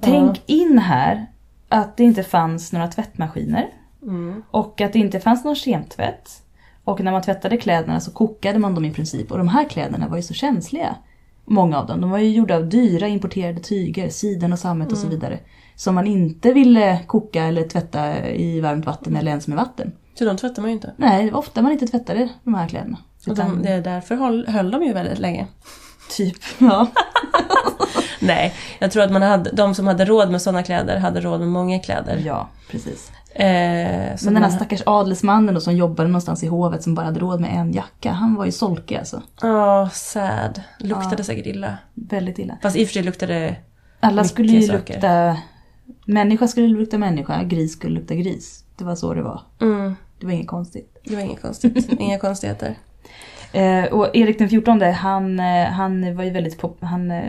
[0.00, 1.26] Tänk in här
[1.68, 3.66] att det inte fanns några tvättmaskiner.
[4.02, 4.42] Mm.
[4.50, 6.42] Och att det inte fanns någon kemtvätt.
[6.84, 9.32] Och när man tvättade kläderna så kokade man dem i princip.
[9.32, 10.96] Och de här kläderna var ju så känsliga.
[11.46, 12.00] Många av dem.
[12.00, 15.38] De var ju gjorda av dyra importerade tyger, siden och sammet och så vidare.
[15.76, 19.92] Som man inte ville koka eller tvätta i varmt vatten eller ens med vatten.
[20.18, 20.92] Så de tvättar man ju inte.
[20.96, 22.98] Nej, det var ofta man inte tvättade de här kläderna.
[23.26, 25.46] Och Utan, de, det är därför höll, höll de ju väldigt länge.
[26.16, 26.86] Typ, ja.
[28.20, 31.40] Nej, jag tror att man hade, de som hade råd med sådana kläder hade råd
[31.40, 32.22] med många kläder.
[32.24, 33.12] Ja, precis.
[33.38, 37.06] Eh, så Men den här stackars adelsmannen då, som jobbade någonstans i hovet som bara
[37.06, 39.22] hade råd med en jacka, han var ju solkig alltså.
[39.42, 40.62] Ja, sad.
[40.80, 41.24] Luktade Ja.
[41.24, 41.78] säkert illa.
[41.94, 42.58] Väldigt illa.
[42.62, 43.56] Fast i och för sig luktade...
[44.00, 44.94] Alla skulle ju saker.
[44.94, 45.36] lukta...
[46.06, 48.64] Människa skulle lukta människa, gris skulle lukta gris.
[48.76, 49.40] Det var så det var.
[49.60, 50.96] Mm, Det var inget konstigt.
[51.04, 51.92] det var inget konstigt.
[52.00, 52.74] Inga konstigheter.
[53.56, 57.24] Eh, och Erik den XIV, han, eh, han var ju väldigt pop- han eh,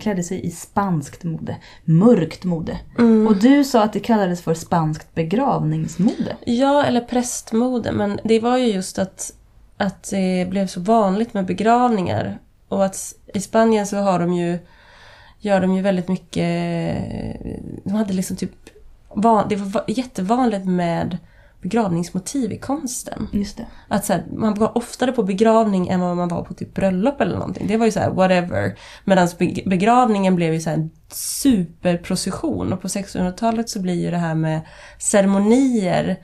[0.00, 1.56] klädde sig i spanskt mode.
[1.84, 2.78] Mörkt mode.
[2.98, 3.26] Mm.
[3.26, 6.36] Och du sa att det kallades för spanskt begravningsmode.
[6.46, 7.92] Ja, eller prästmode.
[7.92, 9.32] Men det var ju just att,
[9.76, 12.38] att det blev så vanligt med begravningar.
[12.68, 14.58] Och att i Spanien så har de ju,
[15.40, 16.46] gör de ju väldigt mycket...
[17.84, 18.52] De hade liksom typ...
[19.48, 21.18] Det var va- jättevanligt med
[21.62, 23.28] begravningsmotiv i konsten.
[23.32, 23.66] Just det.
[23.88, 27.20] Att så här, man var oftare på begravning än vad man var på typ bröllop
[27.20, 27.66] eller någonting.
[27.66, 28.78] Det var ju så här, whatever.
[29.04, 32.72] Medan be- begravningen blev ju så här en superprocession.
[32.72, 34.60] Och på 1600-talet så blir ju det här med
[34.98, 36.16] ceremonier,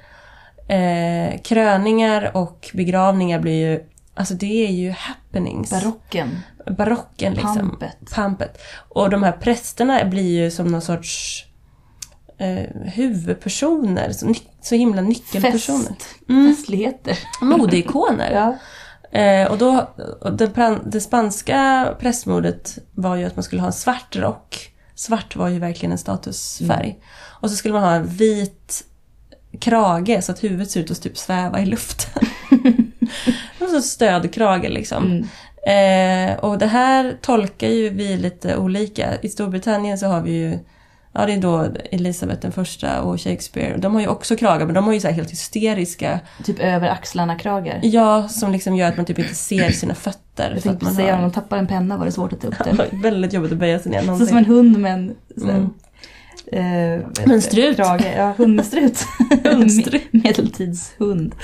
[0.69, 5.71] eh, kröningar och begravningar blir ju, alltså det är ju happenings.
[5.71, 6.29] Barocken.
[6.77, 7.59] Barocken liksom.
[7.59, 8.11] Pampet.
[8.15, 8.59] Pampet.
[8.89, 11.45] Och de här prästerna blir ju som någon sorts
[12.39, 15.87] eh, huvudpersoner, så, så himla nyckelpersoner.
[15.87, 16.29] Fest.
[16.29, 16.55] Mm.
[16.55, 17.19] Festligheter.
[17.43, 18.31] Modeikoner.
[18.33, 18.57] Ja.
[19.19, 19.91] Eh, och då,
[20.21, 24.73] och det, det spanska prästmodet var ju att man skulle ha en svart rock.
[24.95, 26.99] Svart var ju verkligen en statusfärg.
[27.41, 28.85] Och så skulle man ha en vit
[29.61, 32.23] krage så att huvudet ser ut att typ sväva i luften.
[33.71, 35.05] Så stödkrage liksom.
[35.05, 35.29] Mm.
[35.67, 39.21] Eh, och det här tolkar ju vi lite olika.
[39.23, 40.59] I Storbritannien så har vi ju
[41.15, 43.77] Ja, det är då Elisabeth den första och Shakespeare.
[43.77, 46.89] De har ju också kragar, men de har ju så här helt hysteriska Typ över
[46.89, 47.81] axlarna kragar.
[47.83, 50.53] Ja, som liksom gör att man typ inte ser sina fötter.
[50.55, 51.29] Jag tänkte man säga om har...
[51.29, 52.79] de tappar en penna var det svårt att ta upp den.
[53.03, 55.71] Väldigt jobbigt att böja sig ner Så som en hund med en Mm.
[56.53, 57.77] eh, vet En du, strut.
[57.77, 58.15] Krage.
[58.17, 58.35] Ja.
[58.39, 59.05] Hundstrut.
[59.31, 61.35] Me- Medeltidshund.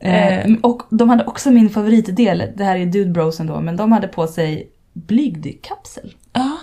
[0.00, 0.54] Eh, Eh.
[0.62, 4.08] och de hade också min favoritdel, det här är Dude Brosen då, men de hade
[4.08, 6.14] på sig blygdkapsel.
[6.32, 6.58] Ja,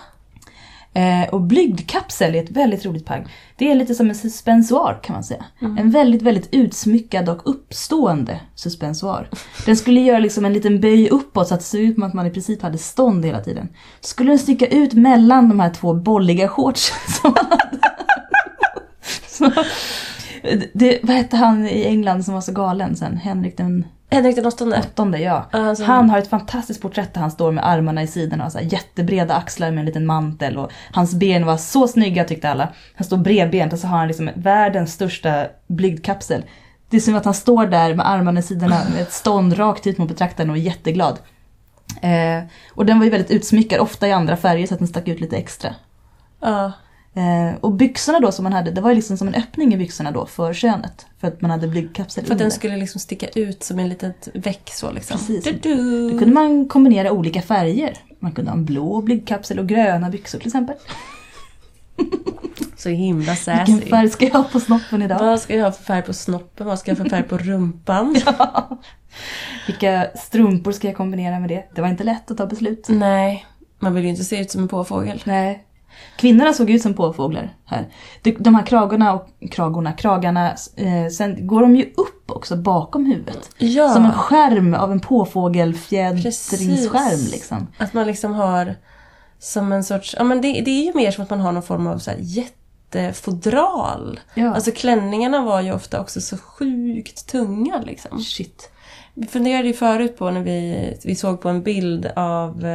[0.96, 3.28] Eh, och blygdkapsel är ett väldigt roligt plagg.
[3.56, 5.46] Det är lite som en suspensoar kan man säga.
[5.62, 5.78] Mm.
[5.78, 9.30] En väldigt, väldigt utsmyckad och uppstående suspensoar.
[9.66, 12.14] Den skulle göra liksom en liten böj uppåt så att det ser ut som att
[12.14, 13.70] man i princip hade stånd hela tiden.
[14.02, 17.96] Skulle den sticka ut mellan de här två bolliga shortsen som man hade.
[19.28, 19.52] så,
[20.74, 23.18] det, vad hette han i England som var så galen sen?
[23.18, 24.80] Henrik den Henrik den åttonde.
[24.80, 25.46] åttonde, ja.
[25.52, 28.58] Alltså- Han har ett fantastiskt porträtt där han står med armarna i sidorna och så
[28.58, 32.70] här jättebreda axlar med en liten mantel och hans ben var så snygga tyckte alla.
[32.96, 36.44] Han står bredbent och så har han liksom världens största blygdkapsel.
[36.90, 39.88] Det är som att han står där med armarna i sidorna med ett stånd rakt
[39.88, 41.20] ut mot betraktaren och är jätteglad.
[42.02, 45.08] Eh, och den var ju väldigt utsmyckad, ofta i andra färger så att den stack
[45.08, 45.76] ut lite extra.
[46.42, 46.72] Ja.
[47.16, 49.78] Eh, och byxorna då som man hade, det var ju liksom som en öppning i
[49.78, 51.06] byxorna då för könet.
[51.20, 54.28] För att man hade blygdkapsel För att den skulle liksom sticka ut som en litet
[54.34, 55.18] väck så liksom.
[55.18, 55.44] Precis.
[55.44, 56.10] Du-du.
[56.10, 57.98] Då kunde man kombinera olika färger.
[58.20, 60.76] Man kunde ha en blå blygdkapsel och gröna byxor till exempel.
[62.78, 63.90] Så himla Vilken sassy.
[63.90, 65.20] färg ska jag ha på snoppen idag?
[65.20, 66.68] Vad ska jag ha för färg på snoppen?
[66.68, 68.16] Vad ska jag ha för färg på rumpan?
[69.68, 71.64] Vilka strumpor ska jag kombinera med det?
[71.76, 72.86] Det var inte lätt att ta beslut.
[72.90, 73.46] Nej,
[73.80, 75.22] man vill ju inte se ut som en påfågel.
[75.26, 75.65] Nej.
[76.18, 77.88] Kvinnorna såg ut som påfåglar här.
[78.22, 83.50] De, här kragorna och kragorna, kragarna, eh, sen går de ju upp också bakom huvudet.
[83.58, 87.68] Ja, Som en skärm av en påfågelfjädringsskärm liksom.
[87.78, 88.76] att man liksom har
[89.40, 90.16] som en sorts...
[90.18, 92.12] Ja men det, det är ju mer som att man har någon form av så
[92.12, 94.20] här jättefodral.
[94.34, 94.54] Ja.
[94.54, 98.20] Alltså klänningarna var ju ofta också så sjukt tunga liksom.
[98.20, 98.72] Shit.
[99.14, 102.66] Vi funderade ju förut på när vi, vi såg på en bild av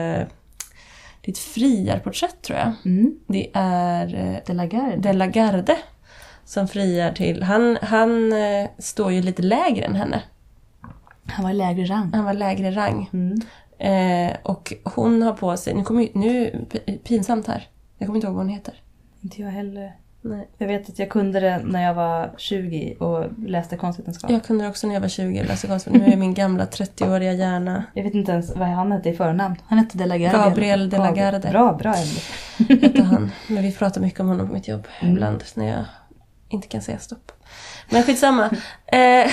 [1.22, 2.72] eh, ditt friarporträtt tror jag.
[2.84, 3.18] Mm.
[3.26, 4.96] Det är eh, De la Garde.
[4.96, 5.76] De la Garde
[6.44, 7.42] som friar till...
[7.42, 10.22] Han, han eh, står ju lite lägre än henne.
[11.26, 12.10] Han var lägre rang.
[12.12, 13.10] Han var lägre rang.
[13.12, 13.40] Mm.
[13.78, 15.74] Eh, och hon har på sig...
[15.74, 16.64] Nu kommer nu
[17.04, 17.68] pinsamt här.
[17.98, 18.74] Jag kommer inte ihåg vad hon heter.
[19.20, 19.92] Inte jag heller.
[20.22, 20.48] Nej.
[20.58, 24.30] Jag vet att jag kunde det när jag var 20 och läste konstvetenskap.
[24.30, 25.88] Jag kunde det också när jag var 20 och läste konst.
[25.90, 27.84] Nu är min gamla 30-åriga hjärna...
[27.94, 29.56] Jag vet inte ens vad han hette i förnamn.
[29.66, 30.38] Han hette De la Garde.
[30.38, 31.10] Gabriel de la.
[31.12, 31.48] Garde.
[31.50, 31.94] Bra, bra.
[32.68, 33.30] Hette han.
[33.48, 35.84] Men vi pratar mycket om honom på mitt jobb ibland när jag
[36.48, 37.32] inte kan säga stopp.
[37.90, 38.50] Men skitsamma.
[38.86, 39.30] Eh,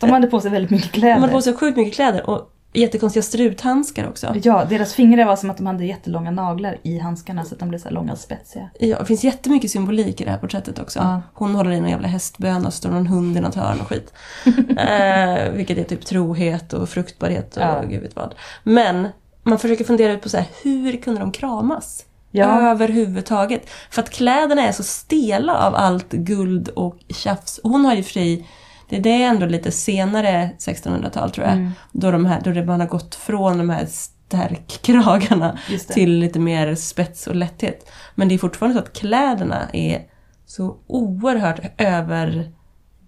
[0.00, 1.14] De hade på sig väldigt mycket kläder.
[1.14, 4.34] de hade på sig sjukt mycket kläder och jättekonstiga struthandskar också.
[4.42, 7.68] Ja, deras fingrar var som att de hade jättelånga naglar i handskarna så att de
[7.68, 8.70] blev så långa och spetsiga.
[8.80, 10.98] Ja, det finns jättemycket symbolik i det här porträttet också.
[10.98, 11.22] Ja.
[11.34, 14.12] Hon håller i någon jävla hästböna och står någon hund i något hörn och skit.
[14.78, 17.82] eh, vilket är typ trohet och fruktbarhet och Ja.
[17.88, 18.34] gud vet vad.
[18.62, 19.08] Men
[19.42, 22.04] man försöker fundera ut på så här, hur kunde de kramas?
[22.30, 22.70] Ja.
[22.70, 23.70] Överhuvudtaget.
[23.90, 27.60] För att kläderna är så stela av allt guld och tjafs.
[27.62, 28.46] Hon har ju för sig,
[28.88, 31.56] det, det är ändå lite senare 1600-tal tror jag.
[31.56, 31.70] Mm.
[31.92, 37.26] Då, de här, då man har gått från de här stärkkragarna till lite mer spets
[37.26, 37.90] och lätthet.
[38.14, 40.02] Men det är fortfarande så att kläderna är
[40.46, 41.80] så oerhört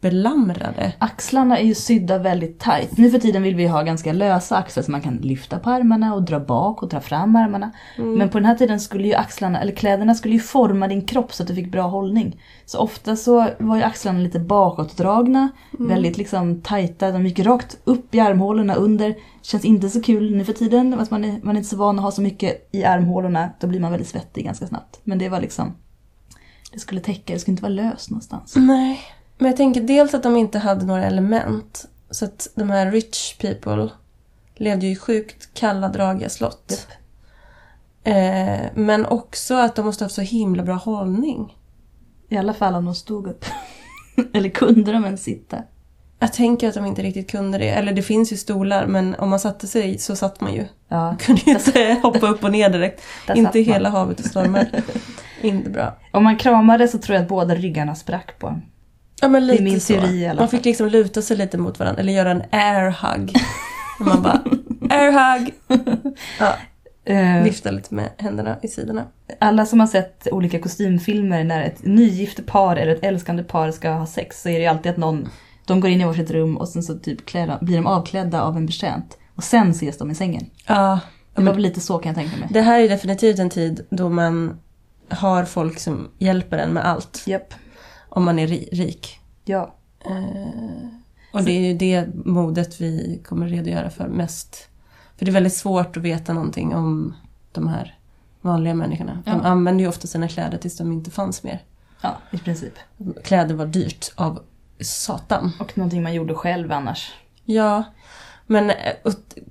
[0.06, 0.92] överbelamrade.
[0.98, 2.98] Axlarna är ju sydda väldigt tight.
[2.98, 6.14] Nu för tiden vill vi ha ganska lösa axlar så man kan lyfta på armarna
[6.14, 7.72] och dra bak och dra fram armarna.
[7.96, 11.32] Men på den här tiden skulle ju axlarna, eller kläderna skulle ju forma din kropp
[11.32, 12.42] så att du fick bra hållning.
[12.66, 18.14] Så ofta så var ju axlarna lite bakåtdragna, väldigt liksom tajta, de gick rakt upp
[18.14, 19.14] i armhålorna under.
[19.42, 22.04] Känns inte så kul nu för tiden, man är, man är inte så van att
[22.04, 23.50] ha så mycket i armhålorna.
[23.60, 25.00] Då blir man väldigt svettig ganska snabbt.
[25.04, 25.76] Men det var liksom,
[26.72, 28.56] det skulle täcka, det skulle inte vara löst någonstans.
[28.56, 29.00] Nej.
[29.38, 31.88] Men jag tänker dels att de inte hade några element.
[32.10, 33.88] Så att de här rich people
[34.54, 36.86] levde ju i sjukt kalla, dragiga slott.
[36.88, 36.98] Japp.
[38.06, 41.56] Eh, men också att de måste ha haft så himla bra hållning.
[42.28, 43.44] I alla fall om de stod upp.
[44.32, 45.62] Eller kunde de ens sitta?
[46.18, 47.70] Jag tänker att de inte riktigt kunde det.
[47.70, 50.64] Eller det finns ju stolar, men om man satte sig så satt man ju.
[50.88, 51.16] Ja.
[51.20, 53.02] Kunde ju inte hoppa upp och ner direkt.
[53.34, 53.64] Inte man.
[53.64, 54.68] hela havet och stormar.
[55.40, 55.96] inte bra.
[56.12, 58.62] Om man kramade så tror jag att båda ryggarna sprack på en.
[59.20, 59.92] Ja men Det är lite min så.
[59.92, 62.90] teori i alla Man fick liksom luta sig lite mot varandra, eller göra en air
[62.90, 63.32] hug.
[64.00, 64.40] Man bara,
[64.90, 65.54] air hug!
[66.38, 66.54] Ja,
[67.08, 69.04] Eh, vifta lite med händerna i sidorna.
[69.40, 73.90] alla som har sett olika kostymfilmer när ett nygift par eller ett älskande par ska
[73.90, 75.28] ha sex så är det ju alltid att någon,
[75.66, 78.56] de går in i varsitt rum och sen så typ klär blir de avklädda av
[78.56, 79.18] en betjänt.
[79.34, 80.46] Och sen ses de i sängen.
[80.66, 81.00] Ja,
[81.34, 82.48] Det var väl lite så kan jag tänka mig.
[82.50, 84.60] det här är definitivt en tid då man
[85.08, 87.22] har folk som hjälper en med allt.
[87.26, 87.54] Japp.
[88.16, 89.20] Om man är ri- rik.
[89.44, 89.74] Ja.
[90.04, 90.88] Eh,
[91.32, 94.68] och det är ju det modet vi kommer redogöra för mest.
[95.16, 97.14] För det är väldigt svårt att veta någonting om
[97.52, 97.98] de här
[98.40, 99.22] vanliga människorna.
[99.24, 99.42] De Ja.
[99.48, 101.62] använder ju ofta sina kläder tills de inte fanns mer.
[102.00, 102.72] Ja, i princip.
[103.24, 104.42] Kläder var dyrt av
[104.80, 105.52] satan.
[105.60, 107.12] Och någonting man gjorde själv annars.
[107.44, 107.84] Ja,
[108.46, 108.76] men eh,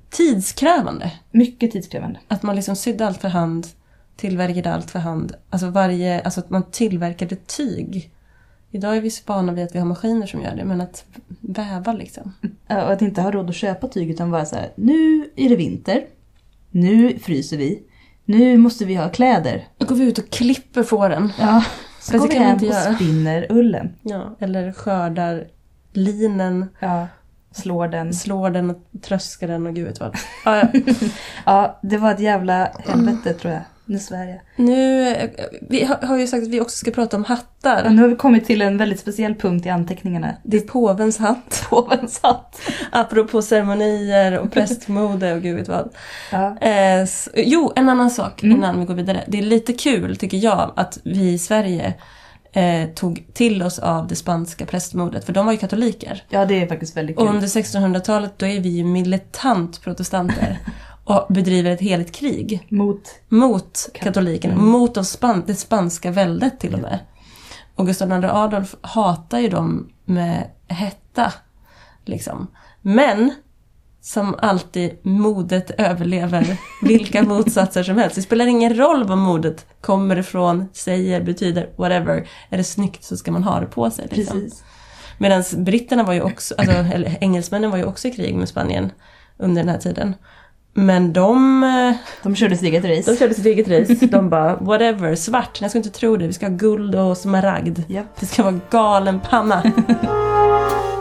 [0.10, 1.12] tidskrävande.
[1.32, 2.20] Mycket tidskrävande.
[2.28, 3.68] Att man liksom sydde allt för hand,
[4.16, 5.36] tillverkade allt för hand.
[5.50, 8.12] Alltså varje, alltså att man tillverkade tyg.
[8.76, 11.06] Idag är vi så vana vid att vi har maskiner som gör det, men att
[11.42, 12.34] väva liksom.
[12.68, 15.56] Och att inte ha råd att köpa tyg utan bara så här, nu är det
[15.56, 16.04] vinter.
[16.72, 17.84] Nu fryser vi.
[18.26, 19.68] Nu måste vi ha kläder.
[19.78, 21.32] Då går vi ut och klipper fåren.
[21.40, 21.64] Ja,
[22.00, 22.96] så Fast går vi hem inte och göra.
[22.96, 23.96] spinner ullen.
[24.02, 25.48] Ja, eller skördar
[25.94, 27.08] linen, Ja,
[27.52, 28.14] slår den.
[28.14, 30.16] slår den och tröskar den och gud vet vad.
[31.46, 33.62] Ja, det var ett jävla helvete tror jag.
[33.88, 34.66] Nu jag.
[34.66, 35.16] Nu,
[35.70, 37.82] vi har ju sagt att vi också ska prata om hattar.
[37.84, 40.34] Ja, nu har vi kommit till en väldigt speciell punkt i anteckningarna.
[40.44, 41.66] Det är påvens hatt.
[41.70, 42.62] Påvens hatt.
[42.92, 45.90] Apropå ceremonier och prästmode och gud vet vad.
[46.32, 46.58] Ja.
[46.62, 48.58] Eh, jo, en annan sak Mm.
[48.58, 49.24] innan vi går vidare.
[49.28, 51.94] Det är lite kul, tycker jag, att vi i Sverige
[52.54, 55.26] eh, tog till oss av det spanska prästmodet.
[55.26, 56.24] För de var ju katoliker.
[56.30, 57.36] ja, det är faktiskt väldigt Och kul.
[57.36, 60.58] under 1600-talet då är vi ju militant protestanter.
[61.06, 63.02] och bedriver ett heligt krig Mot...
[63.30, 64.54] mot katolikerna.
[64.54, 64.66] Mm.
[64.66, 64.94] Mot
[65.46, 67.00] det spanska väldet till och med.
[67.76, 71.34] Och Gustav II Adolf hatar ju dem med hetta.
[72.06, 72.48] Liksom.
[72.82, 73.34] Men
[74.02, 78.16] som alltid, modet överlever vilka motsatser som helst.
[78.16, 82.28] Det spelar ingen roll vad modet kommer ifrån, säger, betyder, whatever.
[82.50, 84.08] Är det snyggt så ska man ha det på sig.
[84.12, 84.50] Liksom.
[85.18, 88.92] Medan britterna var ju också, alltså, eller engelsmännen var ju också i krig med Spanien
[89.38, 90.14] under den här tiden.
[90.78, 93.12] Men de, eh, De körde sitt eget race.
[93.12, 94.06] de körde sitt eget race.
[94.06, 96.28] De bara, whatever, svart, jag ska inte tro det.
[96.28, 97.80] Vi ska ha guld och smaragd.
[97.88, 98.20] Japp.
[98.20, 99.64] Det ska vara galen panna.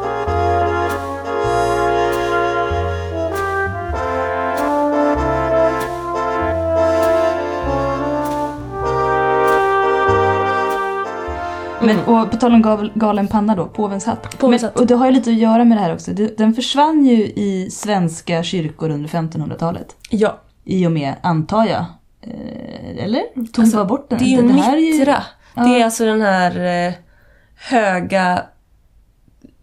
[11.87, 14.39] Men, och på tal om gal, galen panna då, påvens hatt.
[14.39, 14.81] Påvens Men, hatt.
[14.81, 16.11] och det har ju lite att göra med det här också.
[16.11, 19.97] Det, den försvann ju i svenska kyrkor under 1500-talet.
[20.11, 21.85] Ja, I och med, antar jag.
[22.23, 23.23] Eh, eller?
[23.53, 24.19] Tog Alltså, bara bort den?
[24.19, 25.23] det är ju här mittra.
[25.55, 25.63] Ja.
[25.63, 26.93] Det är alltså den här eh,
[27.57, 28.43] höga...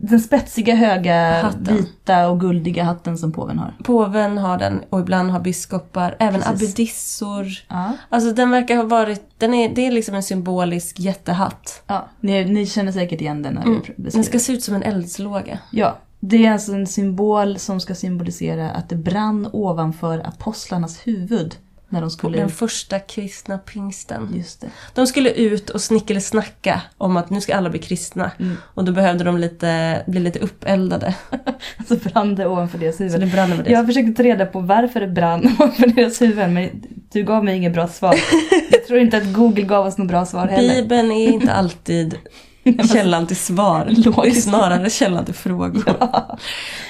[0.04, 1.76] Den spetsiga, höga, Hatten.
[1.76, 3.74] vita och guldiga hatten som påven har.
[3.84, 6.64] Påven har den och ibland har biskopar, även Precis.
[6.70, 7.46] abbedissor.
[7.68, 7.94] Ja.
[8.10, 11.84] Alltså den verkar ha varit, den är, det är liksom en symbolisk jättehatt.
[11.88, 12.08] ja.
[12.20, 13.82] Ni, ni känner säkert igen den när Mm.
[13.98, 15.60] Den ska se ut som en eldslåga.
[15.72, 21.56] Ja, Det är alltså en symbol som ska symbolisera att det brann ovanför apostlarnas huvud.
[21.92, 22.38] När de skulle...
[22.38, 24.34] den första kristna pingsten.
[24.36, 24.68] Just det.
[24.94, 28.32] De skulle ut och snickersnacka om att nu ska alla bli kristna.
[28.40, 28.58] Mm.
[28.64, 31.16] Och då behövde de lite, bli lite uppeldade.
[31.88, 33.20] Så brann det ovanför deras Så huvud.
[33.20, 33.72] det brann det.
[33.72, 36.70] Jag försökte ta reda på varför det brann ovanför deras huvuden men
[37.12, 38.16] du gav mig inget bra svar.
[38.72, 40.76] Jag tror inte att Google gav oss något bra svar heller.
[40.76, 42.18] Bibeln är inte alltid
[42.94, 43.86] källan till svar.
[44.24, 45.94] Det är snarare källan till frågor.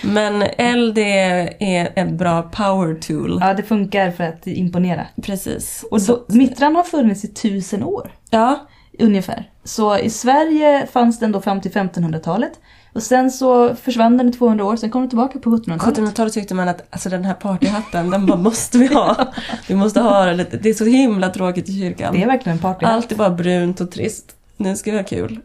[0.08, 3.38] Men eld är är ett bra power tool.
[3.42, 5.08] Ja, det funkar för att imponera.
[5.24, 5.86] Precis.
[5.92, 8.12] Och då, Mittran har funnits i tusen år.
[8.30, 8.68] ja,
[9.00, 9.50] Ungefär.
[9.64, 12.52] Så i Sverige fanns den då fram till 1500-talet.
[12.94, 15.98] Och sen så försvann den i 200 år, sen kom den tillbaka på 1700-talet.
[15.98, 19.34] 1700-talet tyckte man att alltså, den här partyhatten, den bara måste vi ha.
[19.68, 20.46] Vi måste ha den.
[20.62, 22.14] Det är så himla tråkigt i kyrkan.
[22.14, 22.86] Det är verkligen en party.
[22.86, 24.36] Allt är bara brunt och trist.
[24.58, 25.40] Nu ska vi ha kul.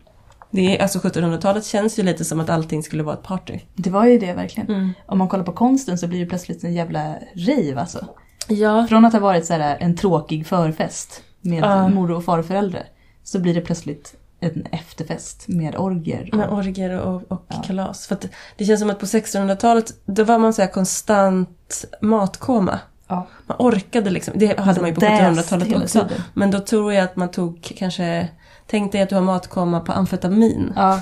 [0.50, 3.60] Det är, alltså 1700-talet känns ju lite som att allting skulle vara ett party.
[3.74, 4.68] Det var ju det verkligen.
[4.70, 4.92] Mm.
[5.06, 8.06] Om man kollar på konsten så blir det plötsligt en jävla rave alltså.
[8.48, 8.86] Ja.
[8.88, 11.88] Från att ha varit så här en tråkig förfest med Ja.
[11.88, 12.84] mor och farföräldrar
[13.24, 16.30] så blir det plötsligt en efterfest med orgier.
[16.32, 17.62] Med orger och, och Ja.
[17.66, 18.06] kalas.
[18.06, 18.18] För
[18.56, 22.78] det känns som att på 1600-talet, då var man så här konstant matkoma.
[23.08, 23.26] Ja.
[23.46, 26.08] Man orkade liksom, det hade man ju på Däst 1700-talet hela också.
[26.34, 28.28] Men då tror jag att man tog kanske,
[28.66, 30.72] tänk dig att du har matkoma på amfetamin.
[30.76, 31.00] Ja.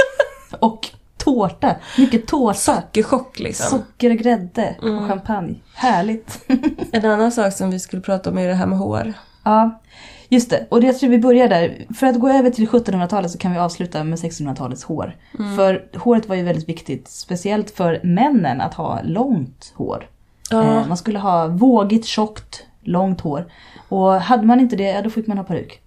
[0.60, 1.76] och tårta.
[1.98, 2.54] Mycket tårta.
[2.58, 3.78] Sockerchock liksom.
[3.78, 4.98] Socker och grädde Mm.
[4.98, 5.54] och champagne.
[5.74, 6.40] Härligt.
[6.92, 9.12] En annan sak som vi skulle prata om är det här med hår.
[9.44, 9.80] ja,
[10.28, 10.66] just det.
[10.70, 11.86] Och det tror vi börjar där.
[11.98, 15.16] För att gå över till 1700-talet så kan vi avsluta med 1600-talets hår.
[15.38, 15.56] Mm.
[15.56, 17.08] För håret var ju väldigt viktigt.
[17.08, 20.08] Speciellt för männen att ha långt hår.
[20.50, 23.52] Ja, Eh, man skulle ha vågigt, tjockt, långt hår.
[23.88, 25.80] Och hade man inte det, ja, då fick man ha peruk.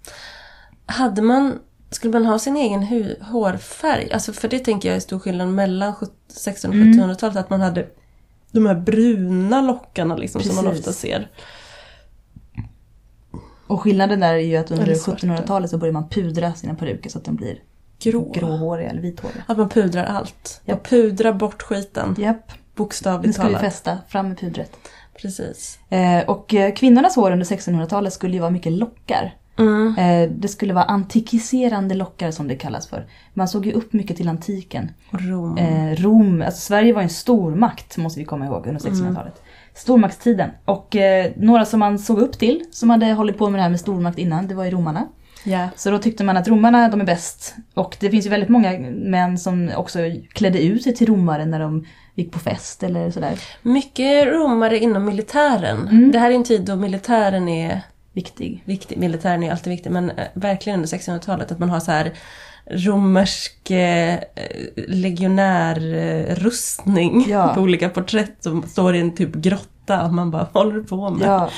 [0.91, 4.11] Hade man, skulle man ha sin egen hu- hårfärg?
[4.13, 5.93] Alltså för det tänker jag är stor skillnad mellan
[6.27, 6.99] 1600 och Mm.
[7.09, 7.35] 1700-talet.
[7.37, 7.87] Att man hade
[8.51, 10.79] de här bruna lockarna liksom som man Precis.
[10.79, 11.31] ofta ser.
[13.67, 15.27] Och skillnaden där är ju att under Eller svarta.
[15.27, 17.59] 1700-talet så börjar man pudra sina peruker så att de blir
[17.99, 18.31] Grå.
[18.33, 19.43] gråhåriga eller vithåriga.
[19.47, 20.61] Att man pudrar allt.
[20.65, 20.89] Man Japp.
[20.89, 22.15] pudrar bort skiten.
[22.17, 22.33] Nu
[22.75, 23.61] Bokstavligt ska vi talat.
[23.61, 23.97] fästa.
[24.07, 24.71] Fram med pudret.
[25.21, 25.79] Precis.
[25.89, 29.35] Eh, och eh, kvinnornas hår under 1600-talet skulle ju vara mycket lockar.
[29.57, 29.95] Mm.
[29.97, 33.05] Eh, det skulle vara antikiserande lockar som det kallas för.
[33.33, 34.91] Man såg ju upp mycket till antiken.
[35.11, 35.57] Rom.
[35.57, 39.41] Eh, Rom, alltså Sverige var en stormakt måste vi komma ihåg under 1600-talet.
[39.73, 40.49] Stormaktstiden.
[40.65, 43.69] Och eh, några som man såg upp till, som hade hållit på med det här
[43.69, 45.07] med stormakt innan, det var ju romarna.
[45.43, 45.69] Ja.
[45.75, 47.55] Så då tyckte man att romarna, de är bäst.
[47.73, 49.99] Och det finns ju väldigt många män som också
[50.33, 51.85] klädde ut sig till romare när de
[52.15, 53.39] gick på fest eller sådär.
[53.61, 55.87] Mycket romare inom militären.
[55.87, 56.11] Mm.
[56.11, 57.81] Det här är en tid då militären är
[58.13, 58.61] Viktig.
[58.65, 58.97] viktig.
[58.97, 62.11] Militären är alltid viktig, men eh, verkligen under 1600-talet att man har så här
[62.69, 64.19] romersk eh,
[65.65, 67.47] legionärrustning Ja.
[67.55, 71.27] på olika porträtt som står i en typ grotta och man bara håller på med?
[71.27, 71.49] Ja.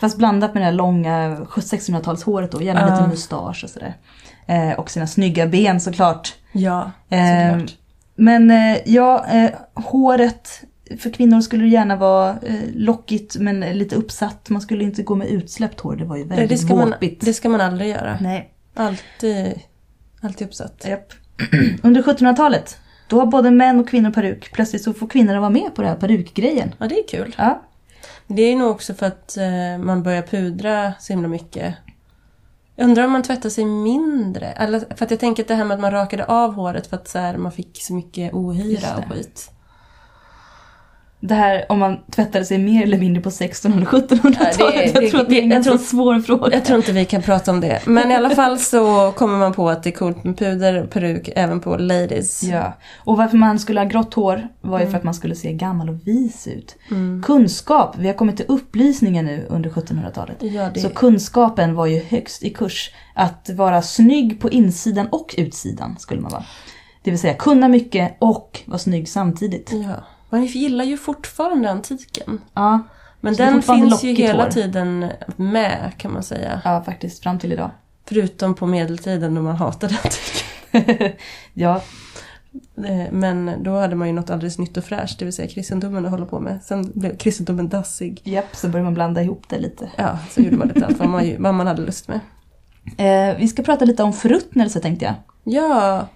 [0.00, 2.94] Fast blandat med det här långa 1600-talshåret då, gärna Ja.
[2.94, 3.94] lite mustasch och sådär.
[4.46, 6.34] Eh, och sina snygga ben såklart.
[6.52, 7.74] Ja, Eh, såklart.
[8.18, 10.62] Men eh, ja, eh, håret
[10.98, 14.50] för kvinnor skulle det gärna vara eh, lockigt men lite uppsatt.
[14.50, 17.24] Man skulle inte gå med utsläppt hår, det var ju väldigt det, ska man, våpigt.
[17.24, 18.18] det ska man aldrig göra.
[18.20, 18.52] Nej.
[18.74, 19.60] Alltid,
[20.20, 20.86] alltid uppsatt.
[20.88, 21.12] Japp.
[21.82, 24.52] Under 1700-talet, då har både män och kvinnor peruk.
[24.52, 26.74] Plötsligt så får kvinnorna vara med på den här perukgrejen.
[26.78, 27.34] Ja, det är kul.
[27.38, 27.62] Ja.
[28.26, 31.74] Det är nog också för att eh, man börjar pudra så himla mycket.
[32.76, 34.46] Jag undrar om man tvättar sig mindre?
[34.46, 36.96] Eller, för att jag tänker att det här med att man rakade av håret för
[36.96, 39.50] att så här, man fick så mycket ohyra och skit.
[41.28, 44.56] Det här om man tvättade sig mer eller mindre på 1600 och 1700-talet.
[44.58, 46.52] Ja, det- jag det- tror det är en jag ganska tror- svår fråga.
[46.52, 47.80] Jag tror inte vi kan prata om det.
[47.86, 50.90] Men i alla fall så kommer man på att det är coolt med puder och
[50.90, 52.42] peruk även på ladies.
[52.42, 52.72] Ja,
[53.04, 55.88] och varför man skulle ha grått hår var ju för att man skulle se gammal
[55.88, 56.76] och vis ut.
[56.90, 57.22] Mm.
[57.26, 60.36] Kunskap, vi har kommit till upplysningen nu under 1700-talet.
[60.40, 60.80] Ja, det...
[60.80, 62.90] Så kunskapen var ju högst i kurs.
[63.14, 66.44] Att vara snygg på insidan och utsidan skulle man vara.
[67.02, 69.70] Det vill säga kunna mycket och vara snygg samtidigt.
[69.72, 69.94] ja.
[70.30, 72.40] Man gillar ju fortfarande antiken.
[72.54, 72.80] Ja,
[73.20, 74.50] Men Så den finns ju hela hår.
[74.50, 75.06] tiden
[75.36, 76.60] med kan man säga.
[76.64, 77.70] ja faktiskt fram till idag.
[78.08, 81.12] Förutom på medeltiden då man hatade antiken.
[81.54, 81.82] ja,
[82.86, 86.04] Eh, Men då hade man ju något alldeles nytt och fräscht, det vill säga kristendomen
[86.04, 86.62] att hålla på med.
[86.62, 88.20] Sen blev kristendomen dassig.
[88.24, 89.90] japp, så börjar man blanda ihop det lite.
[89.96, 92.20] Ja, så gjorde man lite allt vad man, vad man hade lust med.
[92.96, 95.14] Eh, vi ska prata lite om förruttnelse tänkte jag.
[95.44, 96.06] Ja,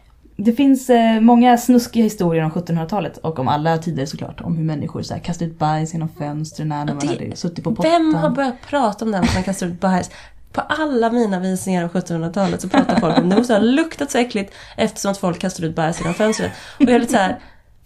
[0.44, 4.40] Det finns eh, många snuskiga historier om 1700-talet och om alla tider såklart.
[4.40, 7.64] Om hur människor så här, kastade ut bajs genom fönstren när man det- hade suttit
[7.64, 7.90] på pottan.
[7.92, 10.10] vem har börjat prata om det att man kastar ut bajs?
[10.52, 13.36] På alla mina visningar om 1700-talet så pratar folk om det.
[13.36, 16.50] Måste ha luktat så äckligt eftersom att folk kastar ut bajs genom fönstret.
[16.76, 17.38] Och jag är lite så här,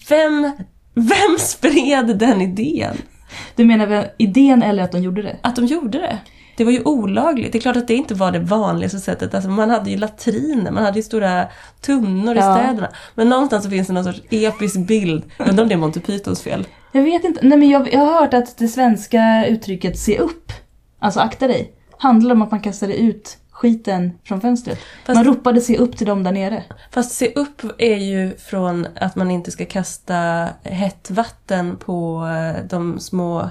[0.09, 0.53] Vem,
[0.95, 2.97] vem spred den idén?
[3.57, 5.37] Du menar idén eller att de gjorde det?
[5.43, 6.19] Att de gjorde det.
[6.57, 7.53] Det var ju olagligt.
[7.53, 9.35] Det är klart att det inte var det vanligaste sättet.
[9.35, 11.47] Alltså man hade ju latriner, man hade ju stora
[11.81, 12.57] tunnor i Ja.
[12.59, 12.89] städerna.
[13.15, 15.23] Men någonstans så finns det någon sorts episk bild.
[15.39, 16.67] Jag undrar om det är Monty Pythons fel.
[16.93, 17.41] Jag vet inte.
[17.47, 20.53] Nej men jag, jag har hört att det svenska uttrycket se upp,
[20.99, 24.79] alltså akta dig, handlar om att man kastade ut skiten från fönstret.
[25.07, 26.63] Fast- Man ropade se upp till dem där nere.
[26.91, 32.65] Fast se upp är ju från att man inte ska kasta hett vatten på eh,
[32.71, 33.51] de små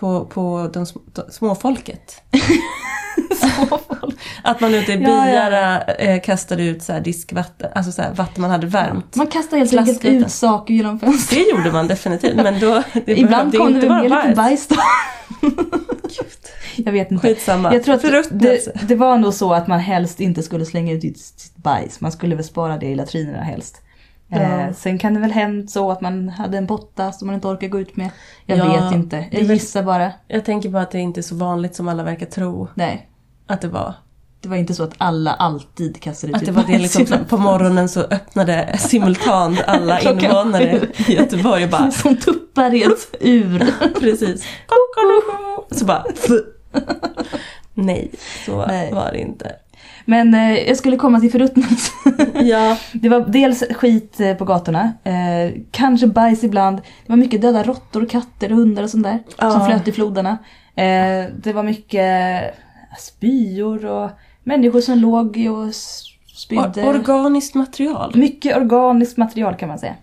[0.00, 2.22] på, på de de- småfolket.
[4.42, 5.24] Att man ute i Ja, ja.
[5.24, 9.16] byarna eh, kastade ut så diskvatten, alltså så vatten man hade värmt.
[9.16, 11.38] Man kastar helt enkelt ut saker genom fönstret.
[11.46, 12.82] Det gjorde man definitivt, men då...
[13.06, 14.68] Ibland kom det inte väl lite bajs.
[14.68, 14.76] då.
[16.76, 17.28] Jag vet inte.
[17.28, 17.74] Skitsamma.
[17.74, 21.02] Jag tror att det, det var nog så att man helst inte skulle slänga ut
[21.18, 22.00] sitt bajs.
[22.00, 23.82] Man skulle väl spara det i latrinerna helst.
[24.30, 24.38] Ja.
[24.38, 27.48] Eh, sen kan det väl hänt så att man hade en potta som man inte
[27.48, 28.10] orkar gå ut med.
[28.46, 29.24] Jag Ja, vet inte.
[29.30, 30.12] Jag väl- gissar bara.
[30.28, 33.08] Jag tänker bara att det inte är så vanligt som alla verkar tro Nej.
[33.46, 33.94] att det var.
[34.40, 37.36] Det var inte så att alla alltid kastade ut Att det var det liksom, på
[37.38, 43.66] morgonen så öppnade simultant alla invånare i Göteborg och bara Som tuppar i ett ur.
[44.00, 44.44] precis.
[45.70, 46.04] Så bara
[47.74, 48.10] Nej,
[48.46, 48.92] så Nej.
[48.92, 49.52] var det inte.
[50.10, 51.92] Men eh, jag skulle komma till förruttnelse.
[52.34, 56.76] Ja, Det var dels skit eh, på gatorna, eh, kanske bajs ibland.
[56.76, 59.18] Det var mycket döda råttor, katter hundar och sånt där.
[59.38, 59.66] Som Ja.
[59.66, 60.30] flöt i floderna.
[60.76, 62.42] Eh, det var mycket
[62.98, 64.10] spyor och
[64.44, 65.74] människor som låg och
[66.36, 66.82] spydde.
[66.82, 68.12] or- organiskt material.
[68.14, 69.94] mycket organiskt material kan man säga.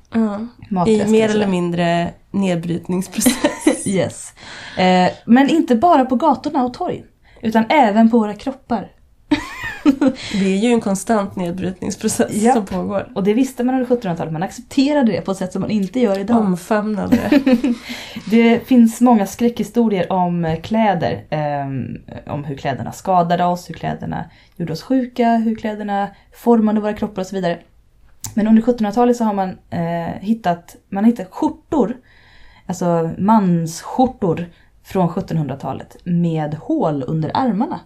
[0.69, 3.37] Matrester I mer eller mindre nedbrytningsprocess.
[3.87, 4.33] Yes.
[4.77, 7.03] Eh, men inte bara på gatorna och torg.
[7.41, 8.91] Utan även på våra kroppar.
[10.39, 12.53] Det är ju en konstant nedbrytningsprocess Ja.
[12.53, 13.11] som pågår.
[13.15, 14.33] Och det visste man under 1700-talet.
[14.33, 16.37] Man accepterade det på ett sätt som man inte gör idag.
[16.37, 17.73] Omfamnade det.
[18.31, 21.23] Det finns många skräckhistorier om eh, kläder.
[21.29, 24.25] ehm, om hur kläderna skadade oss, hur kläderna
[24.55, 27.57] gjorde oss sjuka, hur kläderna formade våra kroppar och så vidare.
[28.33, 31.97] Men under 1700-talet så har man eh, hittat, man har hittat skjortor,
[32.65, 34.45] alltså mansskjortor
[34.83, 37.79] från 1700-talet med hål under armarna.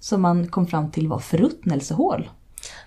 [0.00, 2.30] Som man kom fram till var förruttnelsehål.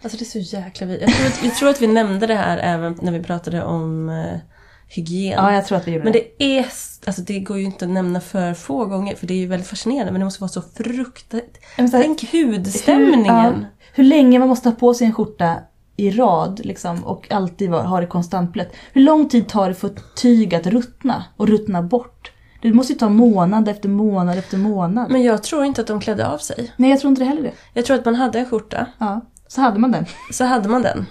[0.02, 1.02] Alltså det är så jäkla vi.
[1.02, 4.10] Jag tror att, jag tror att vi nämnde det här även när vi pratade om
[4.10, 4.40] eh,
[4.88, 5.44] hygien.
[5.44, 6.28] Ja, jag tror att vi gjorde Men det.
[6.38, 6.66] det är,
[7.06, 9.68] alltså det går ju inte att nämna för få gånger för det är ju väldigt
[9.68, 11.92] fascinerande men det måste vara så fruktansvärt.
[11.92, 13.36] Tänk hudstämningen.
[13.36, 15.56] Hur, ja, hur länge man måste ha på sig en skjorta
[15.98, 18.70] i rad liksom, och alltid ha det konstant blött.
[18.94, 22.32] Hur lång tid tar det för tyg att ruttna och ruttna bort?
[22.62, 25.12] Det måste ju ta månad efter månad efter månad.
[25.12, 26.74] Men jag tror inte att de klädde av sig.
[26.78, 27.52] Nej, jag tror inte det heller det.
[27.74, 30.06] Jag tror att man hade en skjorta, Ja, så hade man den.
[30.32, 31.06] så hade man den.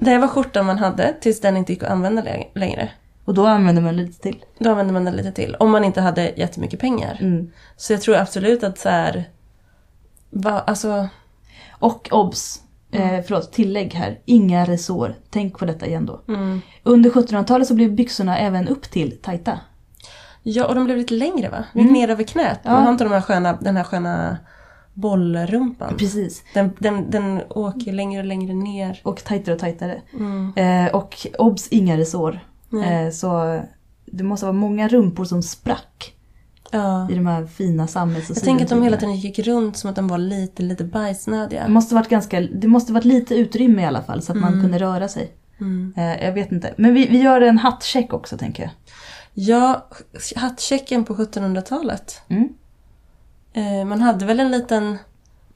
[0.00, 2.90] Det var skjortan man hade tills den inte gick att använda lä- längre.
[3.24, 4.44] Och då använder man lite till.
[4.58, 5.54] Då använde man den lite till.
[5.60, 7.18] Om man inte hade jättemycket pengar.
[7.20, 7.50] Mm.
[7.76, 9.24] Så jag tror absolut att så här,
[10.30, 11.08] va, alltså,
[11.78, 12.60] Och obs!
[12.92, 14.18] Eh, förlåt, tillägg här.
[14.24, 15.14] Inga resår.
[15.30, 16.20] Tänk på detta igen då.
[16.28, 16.60] mm.
[16.82, 19.58] Under 1700-talet så blev byxorna även upp till tajta.
[20.50, 21.64] Ja, och de blev lite längre va?
[21.74, 21.92] Mm.
[21.92, 22.60] Ner över knät.
[22.62, 22.70] Ja.
[22.70, 24.36] Man har inte de här sköna, den här sköna
[24.94, 25.94] bollrumpan.
[25.96, 26.42] Precis.
[26.54, 29.00] Den, den, den åker längre och längre ner.
[29.04, 30.02] Och tajtare och tajtare.
[30.18, 30.52] Mm.
[30.86, 32.40] Eh, och obs, inga resår.
[32.68, 33.04] Nej.
[33.06, 33.60] Eh, så
[34.06, 36.14] det måste vara många rumpor som sprack
[36.70, 37.10] Ja.
[37.10, 39.90] i de här fina samhälls och Jag tänker att de hela tiden gick runt som
[39.90, 41.68] att de var lite, lite Det bajsnödiga.
[41.68, 44.62] måste varit ganska, det måste varit lite utrymme i alla fall så att man Mm.
[44.64, 45.32] kunde röra sig.
[45.60, 45.94] Mm.
[45.96, 46.74] Eh, jag vet inte.
[46.76, 48.70] Men vi, vi gör en hattcheck också tänker jag.
[49.34, 49.86] Ja,
[50.36, 52.22] hattchecken på 1700-talet.
[52.28, 52.48] Mm.
[53.52, 54.98] Eh, man hade väl en liten,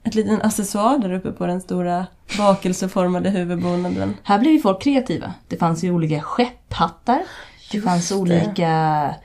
[0.03, 2.07] ett liten accessoar där uppe på den stora
[2.37, 4.17] bakelseformade huvudbonaden.
[4.23, 5.33] Här blev ju folk kreativa.
[5.47, 7.23] Det fanns ju olika skepphattar.
[7.71, 8.15] Det Just fanns det.
[8.15, 9.15] olika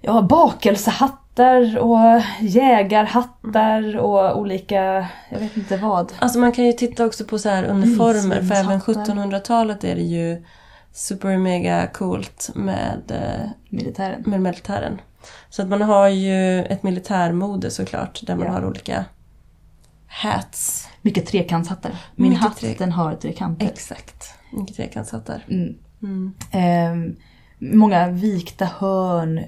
[0.00, 6.12] ja, bakelsehattar och jägarhattar och olika, jag vet inte vad.
[6.18, 9.14] Alltså man kan ju titta också på så här uniformer för även Vildsvinshattar.
[9.14, 10.44] 1700-talet är det ju
[10.96, 14.22] super mega coolt med, eh, Militären.
[14.26, 15.00] med militären.
[15.50, 18.52] Så att man har ju ett militärmode såklart där man Ja.
[18.52, 19.04] har olika
[20.06, 20.88] hats.
[21.02, 21.92] Mycket trekantshattar.
[22.14, 23.66] Min Mycket hatt tre- den har trekanter.
[23.66, 24.24] Exakt.
[24.52, 25.44] Mycket trekantshattar.
[25.50, 25.74] Mm.
[26.02, 26.34] Mm.
[26.50, 27.16] Ehm,
[27.58, 29.40] många vikta hörn,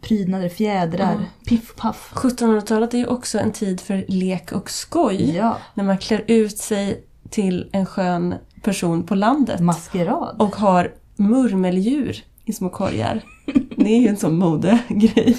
[0.00, 1.24] prydnader, fjädrar, Mm.
[1.46, 2.12] piff paff.
[2.14, 5.36] 1700-talet är ju också en tid för lek och skoj.
[5.36, 8.34] Ja, När man klär ut sig till en skön
[8.66, 9.60] person på landet.
[9.60, 10.36] maskerad.
[10.38, 13.20] Och har murmeldjur i små korgar.
[13.76, 15.36] Det är ju en sån modegrej.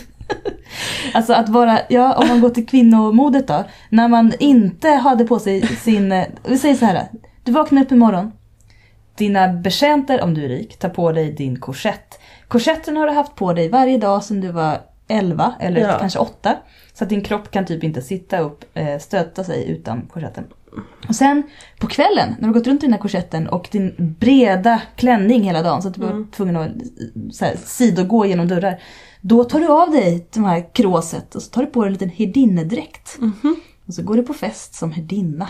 [1.14, 3.64] Alltså att vara, ja om man går till kvinnomodet då.
[3.90, 7.08] När man inte hade på sig sin, eh, vi säger så här.
[7.44, 8.32] Du vaknar upp imorgon.
[9.16, 12.20] Dina betjänter, om du är rik, tar på dig din korsett.
[12.48, 15.98] Korsetten har du haft på dig varje dag sedan du var 11 eller Ja.
[16.00, 16.56] kanske 8.
[16.94, 20.44] Så att din kropp kan typ inte sitta upp, eh, stöta sig utan korsetten.
[21.07, 21.43] Och sen
[21.80, 25.61] på kvällen när du gått runt i den här korsetten och din breda klänning hela
[25.61, 26.72] dagen så att du var tvungen att
[27.32, 28.80] så här, sidogå genom dörrar.
[29.22, 31.93] Då tar du av dig de här kråset och så tar du på dig en
[31.93, 33.20] liten herdinnedräkt.
[33.88, 35.49] Och så går du på fest som herdinna.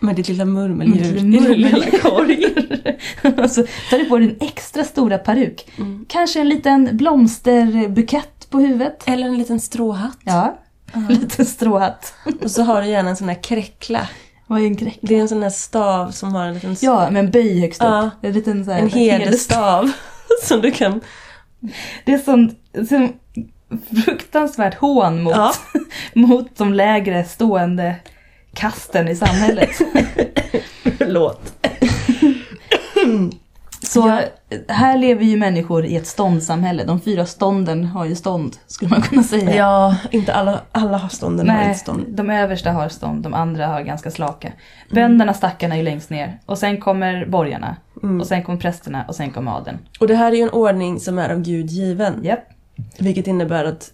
[0.00, 2.44] Med ditt lilla murmeldjur i din lilla korg.
[3.42, 5.72] och så tar du på dig din extra stora peruk.
[6.08, 9.02] Kanske en liten blomsterbukett på huvudet.
[9.06, 10.18] Eller en liten stråhatt.
[10.24, 10.58] Ja,
[10.92, 12.14] en liten stråhatt.
[12.42, 14.08] Och så har du gärna en sån här kräckla.
[14.46, 14.98] Vad är en kräck?
[15.00, 16.76] Det är en sån här stav som har en liten...
[16.80, 17.88] Ja, med en böj högst upp.
[17.88, 18.10] Ja.
[18.22, 19.92] En liten så här, en hedersstav.
[20.42, 21.00] som du kan...
[22.04, 23.12] Det är sånt, sån
[24.04, 25.54] fruktansvärt hån mot, Ja.
[26.14, 27.96] mot de lägre stående
[28.54, 29.70] kasten i samhället.
[30.98, 31.52] Förlåt.
[33.84, 34.20] Så
[34.68, 36.84] här lever ju människor i ett ståndsamhälle.
[36.84, 39.56] De fyra stånden har ju stånd, skulle man kunna säga.
[39.56, 42.04] Ja, inte alla, alla har stånden har Nej, inte stånd.
[42.08, 44.52] de översta har stånd, de andra har ganska slaka.
[44.90, 46.38] Bönderna, stackarna är ju längst ner.
[46.46, 47.76] Och sen kommer borgarna.
[48.20, 49.78] Och sen kommer prästerna och sen kommer adeln.
[50.00, 52.24] Och det här är ju en ordning som är av Gud given.
[52.24, 52.44] Japp.
[52.98, 53.90] Vilket innebär att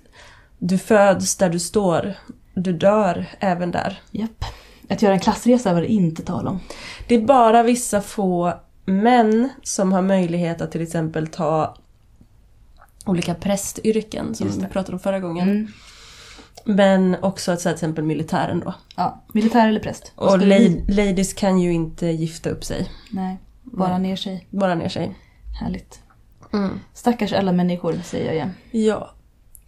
[0.59, 2.14] du föds där du står.
[2.55, 4.01] Du dör även där.
[4.11, 4.45] Japp.
[4.88, 6.61] Att göra en klassresa var det inte tal om.
[7.09, 8.53] Det är bara vissa få
[8.91, 11.74] män som har möjlighet att till exempel ta
[13.07, 15.49] olika prästyrken som vi pratade om förra gången.
[15.51, 15.68] Mm.
[16.64, 18.74] Men också att säga till exempel militären då.
[18.97, 20.12] Ja, militär eller präst.
[20.14, 20.47] Och vi-
[20.88, 22.91] la- ladies kan ju inte gifta upp sig.
[23.11, 24.47] Nej, bara ner sig.
[24.51, 25.14] Bara ner sig.
[25.61, 26.01] Härligt.
[26.53, 26.80] Mm.
[26.95, 28.51] Stackars alla människor, säger jag igen.
[28.70, 29.11] Ja.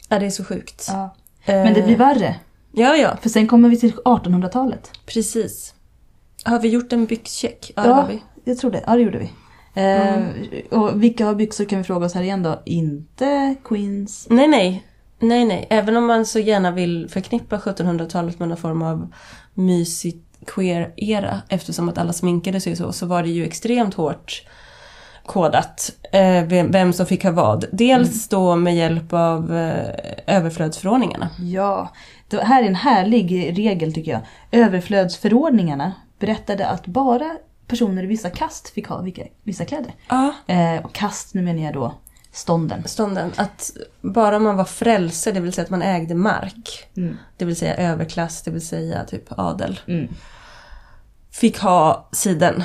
[0.09, 0.85] ja, det är så sjukt.
[0.89, 1.14] Ja.
[1.47, 2.37] Men det blir värre.
[2.73, 4.91] Ja, ja, För sen kommer vi till 1800-talet.
[5.07, 5.75] precis.
[6.45, 7.73] Har vi gjort en byxcheck?
[7.77, 8.23] Ja, Ja, har vi.
[8.45, 8.82] Jag tror det.
[8.86, 9.30] Ja, det gjorde vi.
[9.74, 12.62] Eh, och vilka har byxor kan vi fråga oss här igen då?
[12.64, 14.26] Inte Queens.
[14.30, 14.86] Nej, nej.
[15.18, 15.66] Nej, nej.
[15.70, 19.12] Även om man så gärna vill förknippa 1700-talet med någon form av
[19.55, 24.43] mysig queer-era eftersom att alla sminkade sig så, så var det ju extremt hårt
[25.26, 27.64] kodat eh, vem, vem som fick ha vad.
[27.72, 31.28] Dels då med hjälp av eh, överflödsförordningarna.
[31.38, 31.93] Ja,
[32.28, 34.20] det här är en härlig regel tycker jag.
[34.51, 37.36] Överflödsförordningarna berättade att bara
[37.73, 39.95] personer i vissa kast fick ha vilka, vissa kläder.
[40.09, 40.35] Ja.
[40.47, 41.95] Eh, och kast, nu menar jag då
[42.33, 42.83] stånden.
[42.87, 43.33] Stånden.
[43.37, 43.70] Att
[44.01, 47.16] bara man var frälse, det vill säga att man ägde mark, Mm.
[47.37, 50.09] det vill säga överklass, det vill säga typ adel, Mm.
[51.31, 52.64] fick ha siden.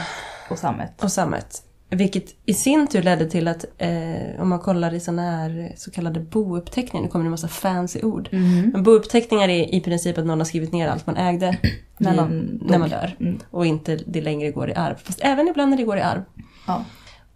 [0.49, 1.03] Och sammet.
[1.03, 1.64] och sammet.
[1.89, 5.91] Vilket i sin tur ledde till att eh, om man kollar i sådana här så
[5.91, 8.29] kallade bouppteckningar, nu kommer det en massa fancy ord.
[8.31, 8.69] Mm.
[8.69, 11.57] Men bouppteckningar är i princip att någon har skrivit ner allt man ägde
[11.97, 13.15] När man när man dör.
[13.19, 13.39] Mm.
[13.51, 14.95] Och inte det längre går i arv.
[15.03, 16.21] Fast även ibland när det går i arv.
[16.67, 16.83] Ja.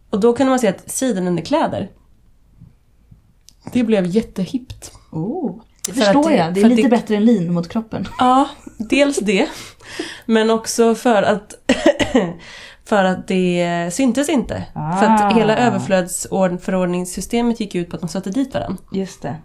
[0.10, 1.90] Och då kunde man se att sidenunderkläder,
[3.74, 4.92] det blev jättehippt.
[5.12, 6.54] Oh, det För förstår det- jag.
[6.54, 8.08] Det är lite det- bättre än lin mot kroppen.
[8.20, 9.50] Ja, dels det.
[10.26, 11.54] Men också för att
[12.92, 14.64] För att det syntes inte.
[14.74, 15.28] För Ah.
[15.28, 18.78] att hela överflödsförordningssystemet gick ut på att man satte dit varandra.
[18.92, 19.36] Just det.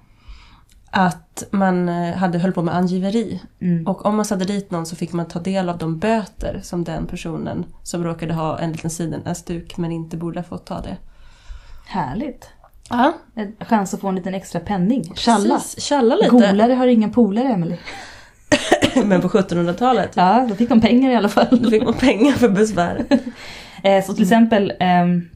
[0.91, 3.43] Att man eh, hade höll på med angiveri.
[3.61, 3.87] Mm.
[3.87, 6.85] Och om man satte dit någon så fick man ta del av de böter som
[6.85, 10.97] den personen som råkade ha en liten sidenäsduk men inte borde ha fått ta det.
[11.87, 12.49] Härligt.
[12.91, 15.13] Ja, En chans att få en liten extra penning.
[15.17, 15.55] Tjalla.
[15.55, 15.85] precis.
[15.85, 16.29] Tjalla lite.
[16.31, 17.77] Golare har inga polare, Emily.
[19.05, 21.47] Men på 1700-talet, Ja, då fick de pengar i alla fall.
[21.63, 23.07] då fick man pengar för besväret.
[23.83, 25.29] Eh, så till exempel ehm,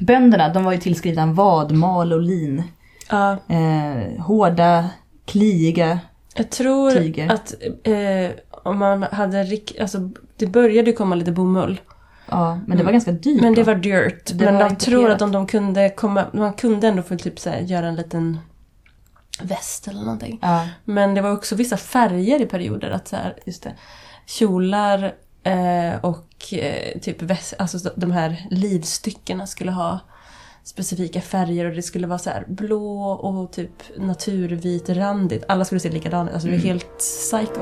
[0.00, 2.62] bönderna, de var ju tillskrivna vad, mal och lin.
[3.10, 4.88] Ja, Eh, hårda,
[5.24, 5.98] kliiga.
[6.36, 7.32] jag tror Tyger.
[7.32, 7.54] att
[7.84, 11.80] eh, om man hade rik- alltså det började komma lite bomull.
[12.30, 13.42] Ja, men det var ganska dyrt.
[13.42, 14.30] Men det var dyrt.
[14.34, 17.38] Det men var jag tror att om de kunde komma, man kunde ändå få typ
[17.38, 18.38] så här, göra en liten
[19.42, 20.38] väst eller någonting.
[20.42, 22.90] Ja, Men det var också vissa färger i perioder.
[22.90, 23.74] Att så här, just det.
[24.26, 29.98] kjolar eh, och eh, typ väst, alltså så- de här livstyckena skulle ha
[30.64, 35.44] specifika färger och det skulle vara så här blå och typ naturvit randigt.
[35.48, 36.34] Alla skulle se likadana ut.
[36.34, 37.60] Alltså det var helt psycho.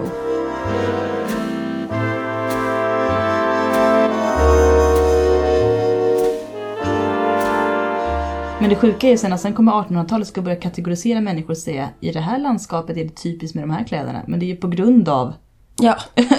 [8.64, 11.58] Men det sjuka är ju sen att sen kommer 1800-talet ska börja kategorisera människor och
[11.58, 14.22] säga i det här landskapet är det typiskt med de här kläderna.
[14.26, 15.32] Men det är ju på grund av
[15.80, 15.96] Ja,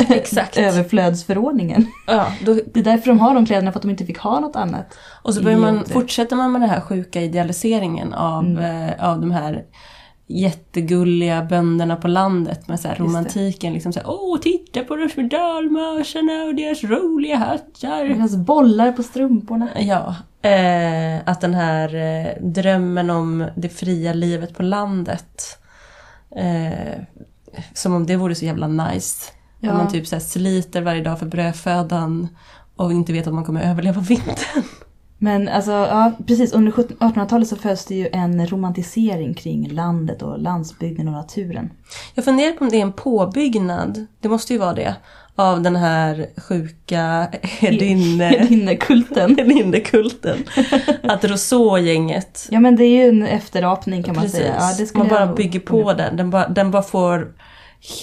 [0.09, 0.57] exakt.
[1.09, 1.88] överflödsförordningen.
[2.07, 4.39] ja, då, Det är därför de har de kläderna, för att de inte fick ha
[4.39, 4.97] något annat.
[5.23, 8.89] Och så börjar man, fortsätter man med den här sjuka idealiseringen av, Mm.
[8.89, 9.63] eh, av de här
[10.28, 13.73] jättegulliga bönderna på landet med så romantiken.
[13.73, 18.05] Liksom så här, Åh, titta på de små dalmasarna och deras roliga hattar.
[18.05, 19.69] Deras bollar på strumporna.
[19.76, 20.15] Ja,
[20.49, 25.57] eh, att den här eh, drömmen om det fria livet på landet.
[26.36, 26.99] Eh,
[27.73, 29.32] som om det vore så jävla nice.
[29.59, 29.71] Ja.
[29.71, 32.28] Om man typ så sliter varje dag för brödfödan
[32.76, 34.63] och inte vet att man kommer överleva vintern.
[35.18, 36.53] Men alltså, ja precis.
[36.53, 41.70] Under 1700 1800-talet så föds det ju en romantisering kring landet och landsbygden och naturen.
[42.16, 44.95] Jag funderar på om det är en påbyggnad, det måste ju vara det,
[45.36, 48.26] av den här sjuka herdinne...
[48.26, 49.36] Hedinnekulten.
[49.38, 50.43] Herdinnekulten.
[51.03, 54.39] Att Rousseau-gänget Ja men det är ju en efterapning kan man Precis.
[54.39, 54.55] säga.
[54.59, 56.18] Ja, det man bara bygger på den.
[56.18, 57.34] Den bara, den bara får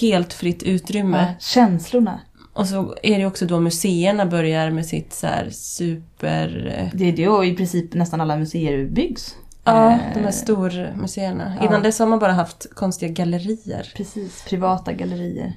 [0.01, 1.17] helt fritt utrymme.
[1.17, 2.19] Ja, känslorna.
[2.53, 6.73] Och så är det också då museerna börjar med sitt så super...
[6.79, 9.35] eh, Det är och i princip nästan alla museer byggs.
[9.63, 11.53] Ja, Eh, de här stormuseerna.
[11.59, 11.67] ja.
[11.67, 13.91] Innan dess har man bara haft konstiga gallerier.
[13.95, 15.53] Precis, privata gallerier.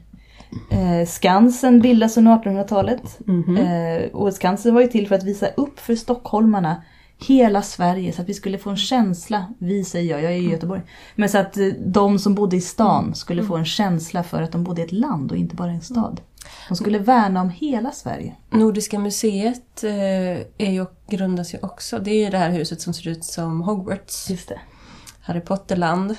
[0.70, 3.18] Eh, Skansen bildas under 1800-talet.
[3.26, 3.56] Mhm.
[3.56, 6.82] Eh, och Skansen var ju till för att visa upp för stockholmarna
[7.28, 10.50] hela Sverige så att vi skulle få en känsla, vi säger jag, jag är i
[10.50, 10.80] Göteborg,
[11.14, 14.64] men så att de som bodde i stan skulle få en känsla för att de
[14.64, 16.20] bodde i ett land och inte bara i en stad.
[16.68, 18.34] De skulle värna om hela Sverige.
[18.50, 19.90] Nordiska museet eh,
[20.58, 21.98] är ju, grundas ju också.
[21.98, 24.30] Det är ju det här huset som ser ut som Hogwarts.
[24.30, 24.60] Just det.
[25.22, 26.16] Harry Potter-land,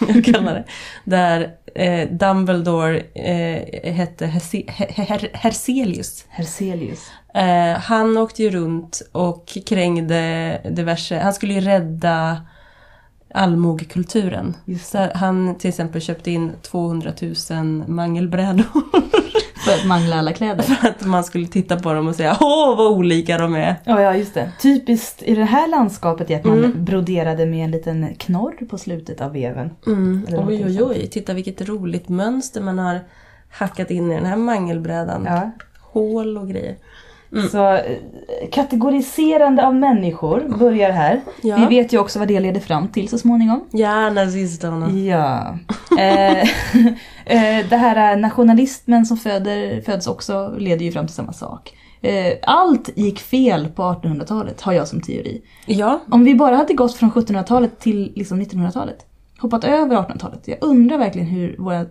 [0.08, 0.64] jag kallar det.
[1.04, 6.24] Där eh, Dumbledore eh, hette Herse- Her- Her- Herselius.
[6.28, 7.00] Herselius.
[7.34, 12.46] Eh, han åkte ju runt och krängde diverse, han skulle ju rädda
[13.34, 14.54] allmogekulturen.
[15.14, 17.12] Han till exempel köpte in 200
[17.50, 18.64] 000 mangelbrädor
[19.66, 20.62] För att mangla alla kläder.
[20.62, 23.76] för att man skulle titta på dem och säga åh vad olika de är.
[23.84, 24.52] Ja, ja, just det.
[24.62, 29.20] Typiskt i det här landskapet är att man broderade med en liten knorr på slutet
[29.20, 29.70] av veven.
[29.86, 30.26] Mm.
[30.28, 33.00] Oj oj oj, titta vilket roligt mönster man har
[33.50, 35.24] hackat in i den här mangelbrädan.
[35.26, 35.50] Ja.
[35.80, 36.76] Hål och grejer.
[37.50, 37.82] Så eh,
[38.52, 41.20] kategoriserande av människor börjar här.
[41.42, 41.56] Ja.
[41.56, 43.64] Vi vet ju också vad det leder fram till så småningom.
[43.70, 44.90] Ja, nazisterna.
[44.90, 45.58] Ja.
[45.98, 46.38] eh,
[47.24, 51.72] eh, det här är nationalismen som föder, föds också leder ju fram till samma sak.
[52.00, 55.42] Eh, allt gick fel på 1800-talet har jag som teori.
[55.66, 59.06] Ja, Om vi bara hade gått från 1700-talet till liksom 1900-talet,
[59.38, 60.48] hoppat över 1800-talet.
[60.48, 61.86] Jag undrar verkligen hur vår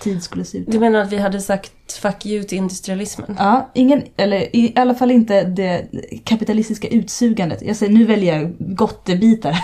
[0.00, 0.70] tid skulle se ut.
[0.70, 3.36] du menar att vi hade sagt fuck you till industrialismen?
[3.38, 5.86] Ja, ingen, eller i alla fall inte det
[6.24, 7.62] kapitalistiska utsugandet.
[7.62, 9.56] Jag säger, nu väljer jag gottebitar.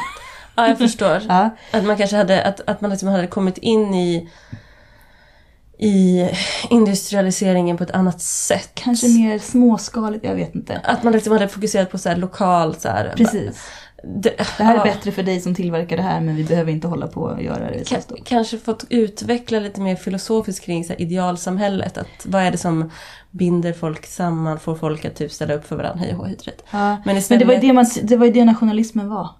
[0.57, 1.22] Ja, jag förstår.
[1.28, 4.28] Ja, Att man kanske hade, att, att man liksom hade kommit in i,
[5.78, 6.28] i
[6.70, 8.70] industrialiseringen på ett annat sätt.
[8.74, 10.80] kanske mer småskaligt, jag vet inte.
[10.84, 13.12] Att man liksom hade fokuserat på så lokalt så här.
[13.16, 13.68] Precis.
[14.03, 16.73] Det, Det här är ja, bättre för dig som tillverkar det här men vi behöver
[16.73, 18.25] inte hålla på och göra det så stort.
[18.25, 21.99] Kanske fått utveckla lite mer filosofiskt kring så idealsamhället.
[21.99, 22.91] Att vad är det som
[23.31, 26.43] binder folk samman, får folk att typ ställa upp för varandra, hej och hit.
[26.47, 26.57] Ja.
[26.71, 29.31] Men Men istället, det var, ju det, man, det var ju det nationalismen var,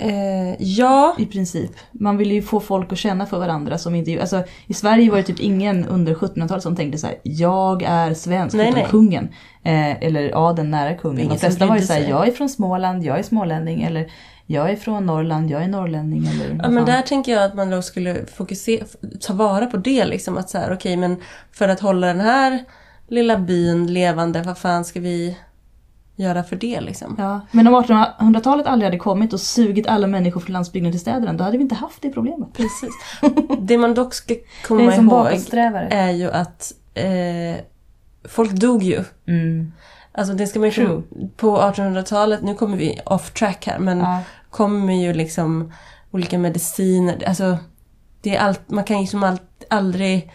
[0.00, 1.70] eh, ja, i princip.
[1.92, 4.20] Man ville ju få folk att känna för varandra som inte...
[4.20, 8.14] Alltså, I Sverige var det typ ingen under 1700-talet som tänkte så här: jag är
[8.14, 8.90] svensk, Nej, utom nej.
[8.90, 9.28] kungen.
[9.62, 11.28] Eh, eller adeln nära kungen.
[11.28, 13.82] De flesta var ju såhär, jag är från Småland, jag är smålänning.
[13.82, 14.10] Eller
[14.46, 16.26] jag är från Norrland, jag är norrlänning.
[16.26, 18.84] Eller Ja men där tänker jag att man då skulle fokusera,
[19.20, 20.38] ta vara på det liksom.
[20.38, 21.16] Att så här, okej men
[21.52, 22.64] för att hålla den här
[23.08, 25.36] lilla byn levande, vad fan ska vi
[26.20, 27.14] göra för det liksom?
[27.18, 31.32] Ja, men om 1800-talet aldrig hade kommit och sugit alla människor från landsbygden till städerna,
[31.32, 32.52] då hade vi inte haft det problemet.
[32.52, 32.90] Precis.
[33.60, 34.34] Det man dock ska
[34.66, 35.26] komma ihåg
[35.90, 37.64] är ju att eh,
[38.28, 39.04] folk dog ju.
[39.28, 39.72] Mm.
[40.12, 41.02] Alltså det ska man ju.
[41.36, 44.20] På 1800-talet, nu kommer vi off track här, men Ja.
[44.50, 45.72] kommer ju liksom
[46.10, 47.58] olika mediciner, alltså
[48.22, 50.30] det är allt, man kan ju som allt, aldrig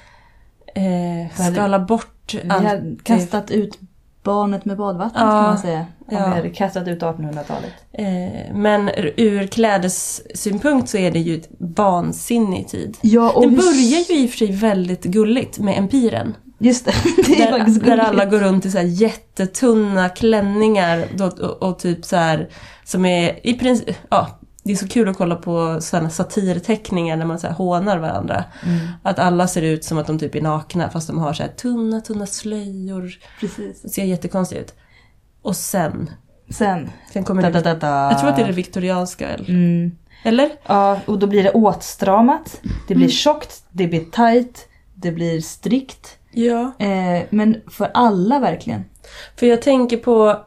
[0.75, 2.63] eh, skala bort Vi allt.
[2.65, 3.79] har kastat ut
[4.26, 5.80] barnet med badvattnet Ja, kan man säga.
[5.80, 5.86] Om
[6.17, 6.28] ja.
[6.30, 7.71] vi hade kastat ut 1800-talet.
[7.93, 12.97] Eh, men ur klädessynpunkt så är det ju ett vansinnig tid.
[13.01, 16.34] Ja, och Det hur- börjar ju i och för sig väldigt gulligt med empiren.
[16.59, 16.91] Just det,
[17.28, 18.09] det är faktiskt Där, där gulligt.
[18.09, 22.49] alla går runt i så jättetunna klänningar då, och, och typ så här
[22.84, 24.28] som är i princip, ja,
[24.66, 28.43] det är så kul att kolla på sådana satirteckningar när man så här hånar varandra.
[28.66, 31.43] Mm, Att alla ser ut som att de typ är nakna fast de har så
[31.43, 33.11] här tunna, tunna slöjor.
[33.39, 33.82] precis.
[33.82, 34.74] Det ser jättekonstigt ut.
[35.41, 36.09] Och sen,
[36.49, 38.11] Sen, sen kommer da, det, da, da, da.
[38.11, 39.49] jag tror att det är det viktorianska eller?
[39.49, 39.91] Mm.
[40.24, 40.49] eller?
[40.66, 43.05] Ja, och då blir det åtstramat, det Mm.
[43.05, 46.18] blir tjockt, det blir tajt, det blir strikt.
[46.32, 46.72] Ja.
[46.80, 48.86] Eh, men för alla verkligen.
[49.36, 50.39] För jag tänker på,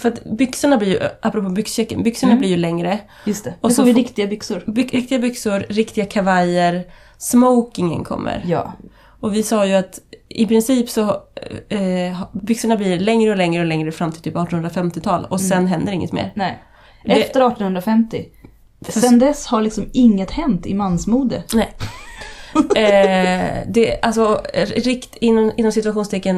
[0.00, 2.40] för att byxorna blir ju, apropå byxchecken, byxorna Mm.
[2.40, 2.98] blir ju längre.
[3.24, 3.50] Just det.
[3.60, 4.62] Och Och så får vi riktiga byxor.
[4.66, 6.84] By, riktiga byxor, riktiga kavajer,
[7.18, 8.42] smokingen kommer.
[8.46, 8.72] Ja.
[9.20, 11.10] Och vi sa ju att i princip så
[11.68, 15.92] eh, byxorna blir längre och längre och längre fram till typ 1850-tal och sen händer
[15.92, 16.32] inget mer.
[16.36, 16.62] Nej.
[17.04, 18.28] Efter 1850.
[18.86, 21.42] Fast- Sen dess har liksom inget hänt i mansmode.
[21.54, 21.68] Nej.
[22.76, 24.40] eh, det, alltså,
[24.76, 26.36] rikt, inom, inom situationstecken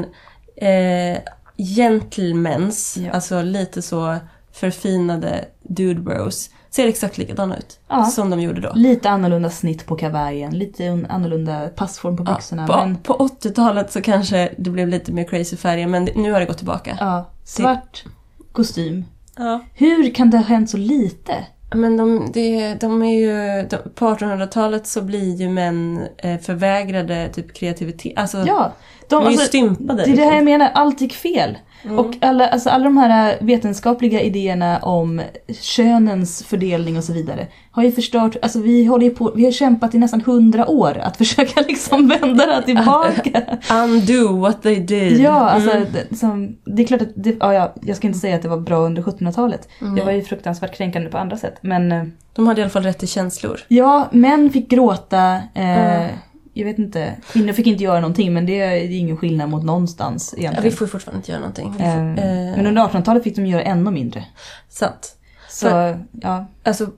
[0.57, 1.19] eh,
[1.65, 3.13] gentlemens, Ja.
[3.13, 4.17] alltså lite så
[4.53, 8.05] förfinade dude bros, ser exakt likadana ut Ja.
[8.05, 8.73] som de gjorde då.
[8.75, 12.67] Lite annorlunda snitt på kavajen, lite un- annorlunda passform på Ja, byxorna.
[12.67, 16.41] på, men på 80-talet så kanche det blev lite mer crazy färger men nu har
[16.41, 16.97] det gått tillbaka.
[17.01, 18.05] ja, svart
[18.53, 19.05] kostym.
[19.37, 19.61] Ja.
[19.75, 21.35] Hur kan det ha hänt så lite?
[21.75, 27.29] Men de, det, de är ju, de, på 1800-talet så blir ju män eh, förvägrade
[27.29, 28.13] typ kreativitet.
[28.17, 28.73] Alltså, Ja,
[29.11, 30.05] de de, är ju alltså, stympade.
[30.05, 30.45] det är det här jag liksom.
[30.45, 31.59] menar, allt gick fel.
[31.85, 31.99] Mm.
[31.99, 35.23] Och alla, alltså alla de här vetenskapliga idéerna om
[35.61, 39.53] könens fördelning och så vidare har ju förstört, alltså vi håller ju på, vi har
[39.53, 43.43] kämpat i nästan hundra år att försöka liksom vända det här tillbaka.
[43.85, 45.21] Undo what they did.
[45.21, 45.87] Ja, alltså Mm.
[46.11, 48.49] det, som, det är klart att, det, ja, ja, jag ska inte säga att det
[48.49, 49.69] var bra under 1700-talet.
[49.81, 49.95] Mm.
[49.95, 51.59] Det var ju fruktansvärt kränkande på andra sätt.
[51.61, 53.61] Men eh, De hade i alla fall rätt till känslor.
[53.69, 55.35] ja, män fick gråta.
[55.55, 56.09] Eh, Mm.
[56.53, 60.35] Jag vet inte, kvinnor fick inte göra någonting men det är, ingen skillnad mot någonstans
[60.37, 60.71] Ja, egentligen.
[60.71, 61.73] vi får ju fortfarande inte göra någonting.
[61.73, 64.25] Får, Eh, eh, Men under 1800-talet fick de göra ännu mindre.
[64.69, 65.17] Sant.
[65.49, 66.91] Så För- ja, Alltså,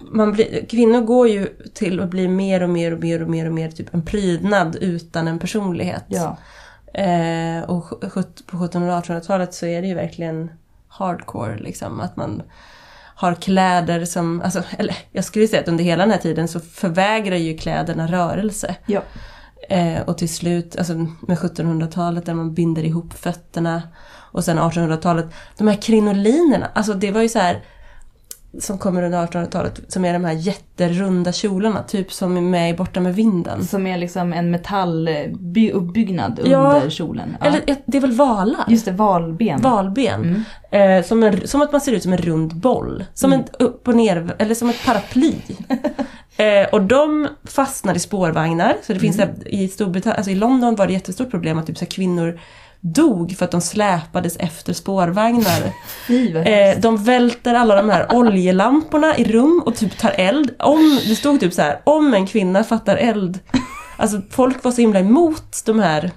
[0.00, 3.46] man blir, kvinnor går ju till att bli mer och mer och mer och mer
[3.46, 6.04] och mer typ en prydnad utan en personlighet.
[6.08, 6.36] ja.
[6.94, 8.00] Eh, och
[8.46, 10.50] på 1700 och 1800-talet så är det ju verkligen
[10.88, 12.00] hardcore liksom.
[12.00, 12.42] Att man
[13.16, 16.60] har kläder som, alltså, eller jag skulle säga att under hela den här tiden så
[16.60, 18.76] förvägrar ju kläderna rörelse.
[18.86, 19.02] ja.
[19.68, 23.82] Eh, och till slut, alltså med 1700-talet där man binder ihop fötterna.
[24.32, 25.26] Och sen 1800-talet,
[25.58, 27.62] de här krinolinerna, alltså det var ju så här
[28.60, 32.74] som kommer under 1800-talet, som är de här jätterunda kjolarna, typ som är med i
[32.74, 33.64] Borta med vinden.
[33.64, 36.74] Som är liksom en metalluppbyggnad Ja.
[36.74, 37.36] under kjolen.
[37.40, 37.46] Ja.
[37.46, 38.64] Eller ja, det är väl valar?
[38.68, 39.60] Just det, valben.
[39.62, 40.44] Valben.
[40.70, 43.04] Eh, som, en, som att man ser ut som en rund boll.
[43.14, 43.44] Som Mm.
[43.44, 45.34] ett upp och ner, eller som ett paraply.
[46.36, 48.76] eh, och de fastnar i spårvagnar.
[48.82, 49.28] Så det finns Mm.
[49.38, 51.90] där, i Storbritannien, alltså i London var det ett jättestort problem att typ, så här,
[51.90, 52.40] kvinnor
[52.80, 55.72] dog för att de släpades efter spårvagnar.
[56.46, 60.54] Eh, de välter alla de här oljelamporna i rum och typ tar eld.
[60.58, 63.38] Om, det stod typ så här, om en kvinna fattar eld.
[63.96, 66.10] Alltså folk var så himla emot de här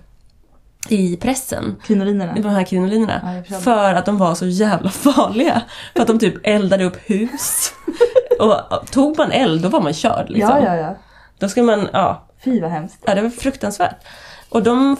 [0.89, 1.75] i pressen.
[1.83, 2.33] Krinolinerna.
[2.33, 3.43] De här krinolinerna.
[3.47, 5.61] Ja, för att de var så jävla farliga.
[5.93, 7.73] För att de typ eldade upp hus.
[8.39, 10.57] Och tog man eld då var man körd liksom.
[10.57, 10.95] Ja, ja, ja.
[11.39, 12.27] Då ska man, ja.
[12.43, 13.03] Fy vad hemskt.
[13.05, 13.95] Ja, det var fruktansvärt.
[14.49, 14.97] Och de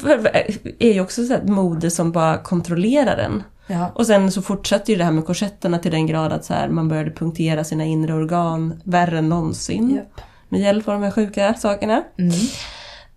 [0.80, 3.43] är ju också så här ett mode som bara kontrollerar en.
[3.68, 3.91] Ja.
[3.95, 6.70] Och sen så fortsatte ju det här med korsetterna till den grad att så här,
[6.70, 9.95] man började punktera sina inre organ värre än någonsin.
[9.95, 10.22] Japp.
[10.50, 12.04] Med hjälp av de här sjuka sakerna.
[12.18, 12.32] Mm.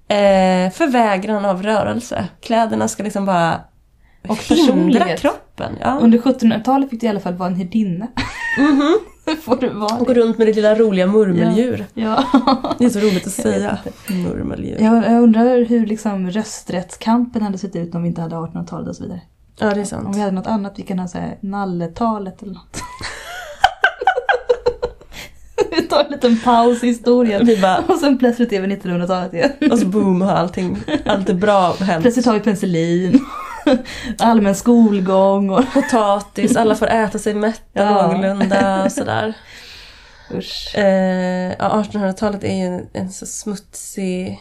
[0.09, 2.28] Eh, förvägran av rörelse.
[2.41, 3.61] Kläderna ska liksom bara
[4.28, 5.20] Och hindra personlighet.
[5.20, 5.72] kroppen.
[5.80, 5.99] Ja.
[6.01, 8.07] Under 1700-talet fick du i alla fall vara en hirdinna.
[8.59, 8.99] Mhm.
[9.42, 11.86] får du vara Och gå runt med det lilla roliga murmeldjur.
[11.94, 12.24] Ja.
[12.78, 13.78] Det är så roligt att säga.
[14.08, 14.76] Murmeldjur.
[14.80, 18.96] Jag, jag undrar hur liksom rösträttskampen hade sett ut om vi inte hade 1800-talet och
[18.96, 19.20] så vidare.
[19.58, 20.16] Ja, det är Om sant.
[20.16, 22.76] vi hade något annat, vi kan ha såhär nalletalet eller något.
[25.76, 27.46] vi tar en liten paus i historien.
[27.46, 29.50] Vi bara, Och sen plötsligt är vi 1900-talet igen.
[29.70, 32.02] och så boom har allting, allt är bra hänt.
[32.02, 33.20] Plötsligt har vi penicillin.
[34.18, 38.06] Allmän skolgång och Potatis, alla får äta sig mätta Ja.
[38.06, 39.34] någorlunda och sådär.
[40.34, 40.74] usch.
[40.78, 44.40] Eh, ja, 1800-talet är ju en, en så smutsig...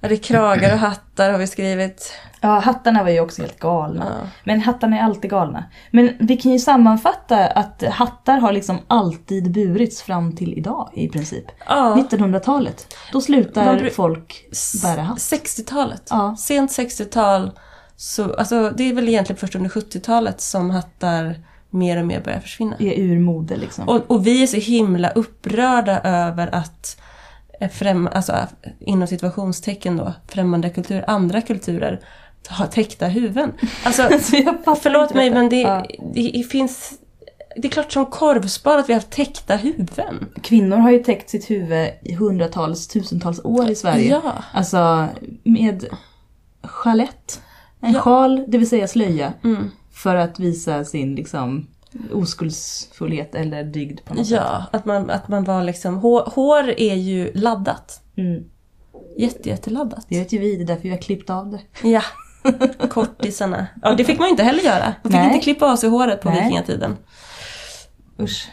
[0.00, 2.12] Ja, det är kragar och hattar har vi skrivit.
[2.40, 4.06] Ja, hattarna var ju också helt galna.
[4.22, 4.28] Ja.
[4.44, 5.64] Men hattarna är alltid galna.
[5.90, 11.08] Men vi kan ju sammanfatta att hattar har liksom alltid burits fram till idag i
[11.08, 11.44] princip.
[11.68, 12.94] Ja, 1900-talet.
[13.12, 14.44] Då slutar folk
[14.82, 15.18] bära hatt.
[15.18, 16.02] 60-talet.
[16.10, 16.36] Ja.
[16.38, 17.50] Sent 60-tal.
[18.00, 21.34] Så, alltså, det är väl egentligen först under 70-talet som hattar
[21.70, 22.76] mer och mer börjar försvinna.
[22.78, 23.88] Är ur mode liksom.
[23.88, 27.00] Och, och vi är så himla upprörda över att
[27.60, 28.36] eh, främ, alltså,
[28.80, 32.00] inom situationstecken då, främmande kulturer, andra kulturer
[32.48, 33.52] har täckta huvuden.
[33.84, 34.02] Alltså,
[34.82, 35.86] förlåt mig men det, Ja.
[36.14, 36.92] det, finns...
[37.56, 40.26] Det är klart som korvspad att vi har haft täckta huvuden.
[40.42, 44.20] Kvinnor har ju täckt sitt huvud i hundratals, tusentals år i Sverige.
[44.24, 44.32] Ja.
[44.52, 45.08] Alltså
[45.42, 45.84] med
[46.62, 47.40] chalett.
[47.80, 48.00] En Ja.
[48.00, 49.32] sjal, det vill säga slöja.
[49.44, 49.70] Mm.
[49.92, 51.66] För att visa sin liksom
[52.12, 54.36] oskuldsfullhet eller dygd på något sätt.
[54.44, 55.96] Ja, att man, att man var liksom...
[55.98, 58.02] Hår, hår är ju laddat.
[58.16, 58.44] Mm.
[59.16, 60.06] Jätte, jätteladdat.
[60.08, 61.88] Det vet ju vi, det är därför vi har klippt av det.
[61.88, 62.02] Ja.
[62.88, 63.66] Kortisarna.
[63.82, 64.94] Ja, det fick man ju inte heller göra.
[65.02, 65.26] Man fick Nej.
[65.26, 66.38] inte klippa av sig håret på Nej.
[66.42, 66.96] vikingatiden.
[68.20, 68.48] Usch.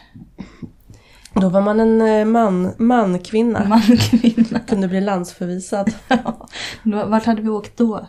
[1.34, 3.64] Då var man en eh, man, man-kvinna.
[3.68, 4.58] Man, kvinna.
[4.60, 5.92] Kunde bli landsförvisad.
[6.08, 6.48] Ja.
[7.06, 8.06] Vart hade vi åkt då?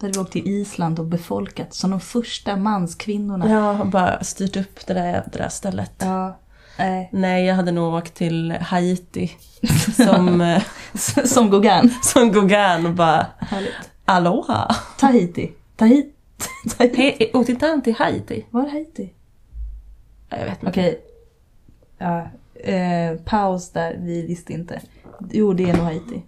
[0.00, 3.50] Då hade vi åkt till Island och befolkat som de första manskvinnorna.
[3.50, 5.92] Ja, och bara styrt upp det där jädra stället.
[5.98, 6.38] Ja.
[6.78, 7.08] Nej.
[7.12, 9.30] Nej, jag hade nog åkt till Haiti.
[9.96, 10.60] Som,
[11.24, 11.94] Som Gauguin.
[12.02, 13.72] som Gauguin och bara Härligt.
[14.04, 14.74] Aloha!
[14.98, 15.52] Tahiti.
[15.76, 16.12] Tahiti.
[16.78, 17.30] Tahiti.
[17.34, 18.46] Åkte inte han till Haiti?
[18.50, 19.12] Var är Haiti?
[20.28, 20.68] Ja, Jag vet inte.
[20.70, 21.00] Okej.
[21.98, 24.80] Ja, eh, paus där, vi visste inte.
[25.30, 26.22] Jo, det är nog Haiti.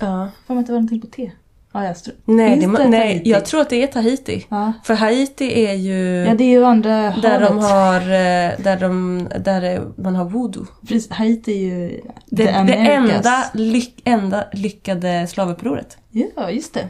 [0.00, 0.28] Ja.
[0.46, 1.32] Får att det var en till på T?
[1.76, 4.46] Ja, jag str- Nej, det, det nej, jag tror att det är Tahiti.
[4.48, 4.72] Ja.
[4.84, 6.90] För Haiti är ju ja, det är ju andra
[7.22, 7.70] där de havet.
[7.70, 10.66] har, eh, där, de, där man har voodoo.
[10.88, 15.98] Precis, Haiti är ju Det, det enda, lyck, enda lyckade slavupproret.
[16.36, 16.86] Ja, just det.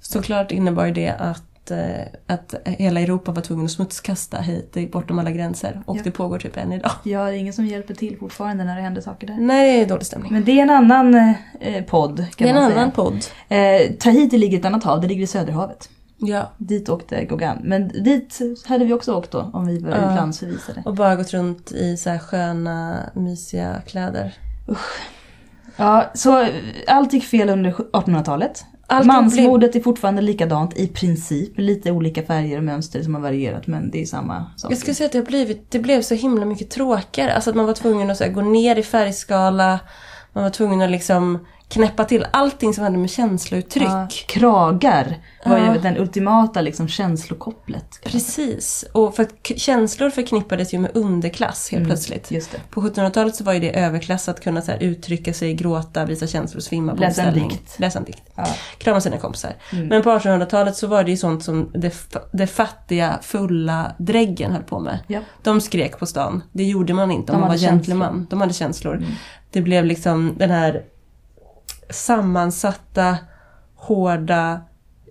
[0.00, 5.30] Såklart innebar det att, eh, att hela Europa var tvungen att smutskasta Haiti bortom alla
[5.30, 5.82] gränser.
[5.86, 6.00] Och Ja.
[6.04, 6.90] det pågår typ än idag.
[7.04, 9.36] Ja, det är ingen som hjälper till fortfarande när det händer saker där.
[9.40, 10.32] Nej, det är dålig stämning.
[10.32, 11.14] Men det är en annan
[11.60, 13.24] eh, podd Det är en annan podd.
[13.48, 15.88] Eh, Tahiti ligger i ett annat hav, det ligger i Söderhavet.
[16.24, 16.50] Ja.
[16.58, 17.58] Dit åkte Gauguin.
[17.62, 19.96] Men dit hade vi också åkt då om vi var Ja.
[20.12, 20.82] utlandsförvisade.
[20.84, 24.34] Och bara gått runt i så här sköna, mysiga kläder.
[25.76, 26.46] Ja, så
[26.86, 28.64] allt gick fel under 1800-talet.
[28.92, 31.58] Allt Mansmodet är fortfarande likadant i princip.
[31.58, 34.72] Lite olika färger och mönster som har varierat men det är samma sak.
[34.72, 37.34] Jag skulle säga att det, har blivit, det blev så himla mycket tråkigare.
[37.34, 39.80] Alltså att man var tvungen att här, gå ner i färgskala.
[40.32, 41.38] Man var tvungen att liksom
[41.72, 43.88] knäppa till allting som hade med känslouttryck.
[43.88, 45.74] Ja, kragar var Ja.
[45.74, 48.00] ju den ultimata liksom känslokopplet.
[48.04, 48.84] Precis.
[48.92, 51.88] Och för att känslor förknippades ju med underklass helt Mm.
[51.88, 52.30] plötsligt.
[52.70, 56.26] På 1700-talet så var ju det överklass att kunna så här, uttrycka sig, gråta, visa
[56.26, 57.78] känslor, svimma på Läsa en dikt.
[57.78, 58.22] Läsa en dikt.
[58.34, 58.46] Ja.
[58.78, 59.52] Krama sina kompisar.
[59.72, 59.86] Mm.
[59.86, 61.94] Men på 1800-talet så var det ju sånt som det,
[62.32, 64.98] det fattiga, fulla dräggen höll på med.
[65.06, 65.20] Ja.
[65.42, 66.42] De skrek på stan.
[66.52, 68.08] Det gjorde man inte om De man var hade gentleman.
[68.08, 68.26] känslor.
[68.30, 68.96] De hade känslor.
[68.96, 69.08] Mm.
[69.50, 70.82] Det blev liksom den här
[71.92, 73.16] sammansatta,
[73.74, 74.60] hårda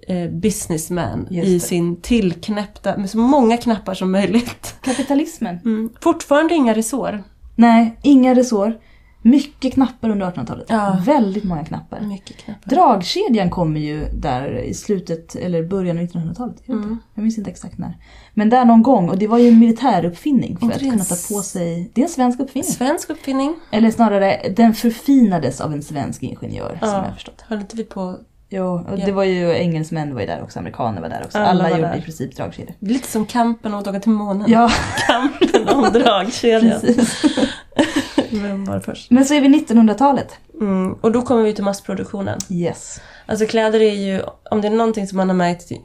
[0.07, 4.75] eh, businessman i sin tillknäppta, med så många knappar som möjligt.
[4.81, 5.59] Kapitalismen.
[5.65, 5.89] Mm.
[6.01, 7.23] Fortfarande inga resår.
[7.55, 8.79] Nej, inga resår.
[9.21, 10.65] Mycket knappar under 1800-talet.
[10.69, 10.97] Ja.
[11.05, 11.99] Väldigt många knappar.
[12.01, 12.69] Mycket knappar.
[12.69, 16.55] Dragkedjan kommer ju där i slutet eller början av 1900-talet.
[16.65, 16.97] Jag, vet Mm.
[17.13, 17.97] jag minns inte exakt när.
[18.33, 21.15] Men där någon gång och det var ju en militäruppfinning för Och att kunna ta
[21.15, 21.91] på sig.
[21.93, 22.71] Det är en svensk uppfinning.
[22.71, 23.55] Svensk uppfinning.
[23.71, 27.41] Eller snarare, den förfinades av en svensk ingenjör som jag har förstått.
[27.47, 28.17] Höll inte vi på...
[28.53, 29.05] Jo, och Ja.
[29.05, 31.37] det var ju engelsmän var ju där också, amerikaner var där också.
[31.37, 31.97] Alla Alla, gjorde där.
[31.97, 32.75] i princip dragkedjor.
[32.79, 34.51] Lite som kampen om att åka till månen.
[34.51, 34.69] Ja,
[35.07, 36.81] Kampen om dragkedjan.
[38.31, 39.11] Vem var först?
[39.11, 40.35] Men så är vi 1900-talet.
[40.61, 40.93] Mm.
[40.93, 42.39] Och då kommer vi till massproduktionen.
[42.49, 43.01] Yes.
[43.25, 45.77] Alltså kläder är ju, om det är någonting som man har märkt eh,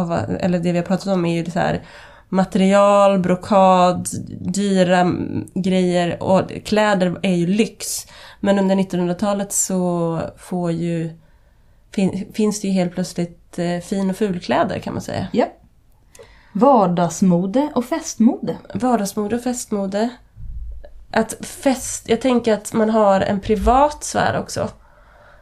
[0.00, 1.82] av, eller det vi har pratat om är ju det så här
[2.28, 4.08] material, brokad,
[4.40, 5.12] dyra
[5.54, 8.06] grejer och kläder är ju lyx.
[8.40, 11.10] Men under 1900-talet så får ju,
[11.94, 15.26] fin, finns det ju helt plötsligt eh, fin och fulkläder kan man säga.
[15.32, 15.46] Ja.
[16.52, 18.56] Vardagsmode och festmode.
[18.74, 20.08] Vardagsmode och festmode.
[21.10, 24.68] Att fest, jag tänker att man har en privat sfär också.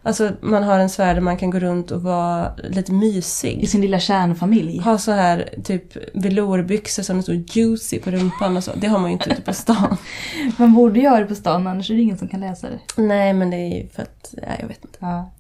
[0.05, 3.62] Alltså man har en sfär där man kan gå runt och vara lite mysig.
[3.62, 4.78] I sin lilla kärnfamilj.
[4.78, 8.72] Ha så här typ velourbyxor som är så juicy på rumpan och så.
[8.74, 9.96] Det har man ju inte ute på stan.
[10.59, 13.03] Man borde göra det på stan annars är det ingen som kan läsa det.
[13.03, 14.98] Nej men det är ju för att, ja, jag vet inte.
[15.00, 15.30] Ja.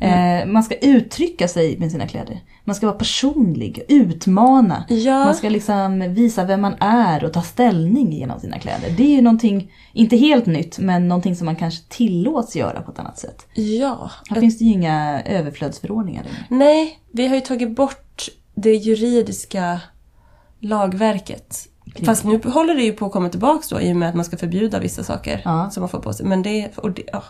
[0.00, 2.40] Eh, man ska uttrycka sig med sina kläder.
[2.64, 4.84] Man ska vara personlig, utmana.
[4.88, 8.90] Ja, Man ska liksom visa vem man är och ta ställning genom sina kläder.
[8.96, 12.90] Det är ju någonting, inte helt nytt, men någonting som man kanske tillåts göra på
[12.92, 13.46] ett annat sätt.
[13.54, 14.10] ja.
[14.30, 16.24] Här finns det ju inga överflödsförordningar.
[16.48, 19.80] Nej, vi har ju tagit bort det juridiska
[20.60, 21.56] lagverket.
[21.94, 24.14] Kring- Fast nu håller det ju på att komma tillbaka då i och med att
[24.14, 25.70] man ska förbjuda vissa saker Ja.
[25.70, 26.26] som man får på sig.
[26.26, 27.22] Men det, och det, ja,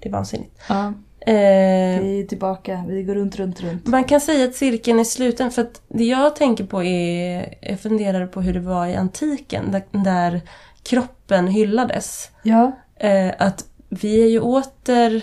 [0.00, 0.56] det är vansinnigt.
[0.68, 0.92] Ja,
[1.32, 3.86] vi är tillbaka, vi går runt, runt, runt.
[3.86, 7.80] man kan säga att cirkeln är sluten för att det jag tänker på är, jag
[7.80, 10.40] funderar på hur det var i antiken där, där
[10.82, 12.30] kroppen hyllades.
[12.42, 15.22] Ja, Eh, att vi är ju åter...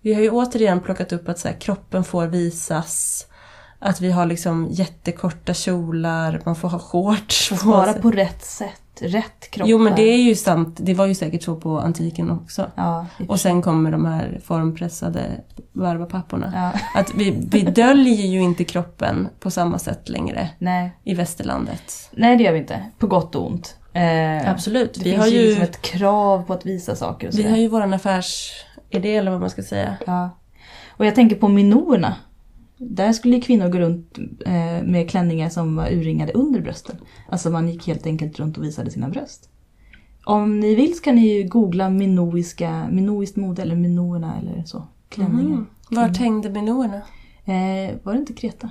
[0.00, 3.26] Vi har ju återigen plockat upp att så här, kroppen får visas.
[3.78, 7.52] Att vi har liksom jättekorta kjolar, man får ha shorts.
[7.64, 9.70] bara på rätt sätt, rätt kroppar.
[9.70, 12.70] Jo men det är ju sant, det var ju säkert så på antiken också.
[12.74, 15.22] Ja, och sen kommer de här formpressade
[15.72, 16.52] barbapapporna.
[16.54, 16.80] ja.
[17.00, 20.92] Att vi, vi döljer ju inte kroppen på samma sätt längre Nej.
[21.04, 22.10] i västerlandet.
[22.12, 22.82] Nej, det gör vi inte.
[22.98, 23.76] På gott och ont.
[23.92, 24.94] Eh, Absolut.
[24.94, 27.56] Det Vi finns har ju liksom ett krav på att visa saker och vi har
[27.56, 29.96] ju våran affärsidé eller vad man ska säga.
[30.06, 30.30] Ja.
[30.88, 32.16] Och jag tänker på minorerna.
[32.90, 36.96] Där skulle kvinnor gå runt eh, med klänningar som var urringade under brösten.
[37.28, 39.48] Alltså man gick helt enkelt runt och visade sina bröst.
[40.24, 44.86] Om ni vill ska ni ju googla minoiska, minoiskt mode eller minoerna eller så.
[45.08, 45.46] Klänningar.
[45.46, 45.66] Mm.
[45.90, 47.02] Vart hängde minoerna?
[47.44, 48.70] Eh, var det inte Kreta?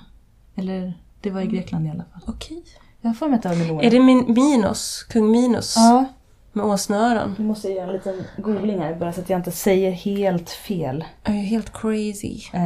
[0.56, 2.22] Eller det var i Grekland i alla fall.
[2.28, 2.64] Okej.
[3.02, 3.84] Jag har för mig att det var minoer.
[3.84, 5.04] Är det min Minos?
[5.10, 5.74] Kung Minos?
[5.78, 6.06] Ja,
[6.54, 7.36] Med åsneöron?
[7.40, 10.50] nu måste jag göra en liten googling här bara så att jag inte säger helt
[10.50, 11.06] fel.
[11.24, 12.40] Jag är helt crazy.
[12.54, 12.62] Eh,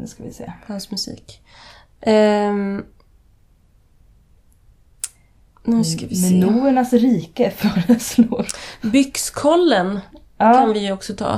[0.00, 0.52] nu ska vi se.
[0.66, 1.42] Hans musik.
[2.00, 2.84] Ehm,
[5.64, 6.30] nu ska vi se.
[6.34, 8.46] Minoernas rike föreslår.
[8.82, 10.00] Byxkollen
[10.38, 10.52] Ja.
[10.52, 11.32] kan vi ju också ta.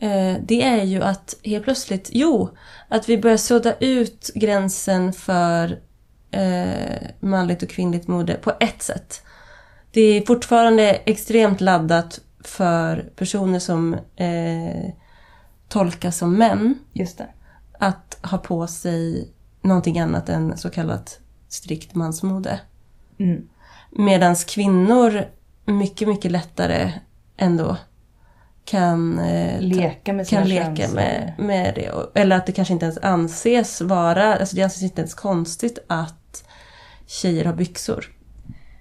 [0.00, 2.48] Eh, det är ju att helt plötsligt, jo,
[2.88, 5.78] att vi börjar sudda ut gränsen för
[6.30, 9.22] eh, manligt och kvinnligt mode på ett sätt.
[9.90, 14.90] Det är fortfarande extremt laddat för personer som eh,
[15.68, 17.28] tolkas som män Just det.
[17.78, 19.32] att ha på sig
[19.62, 22.60] någonting annat än så kallat strikt mansmode.
[23.18, 23.48] Mm.
[23.90, 25.24] Medan kvinnor
[25.64, 26.92] mycket, mycket lättare
[27.36, 27.76] ändå
[28.64, 32.20] kan, eh, Leka med kan leka med, med det.
[32.20, 36.44] Eller att det kanske inte ens anses vara, alltså det anses inte ens konstigt att
[37.06, 38.17] tjejer har byxor.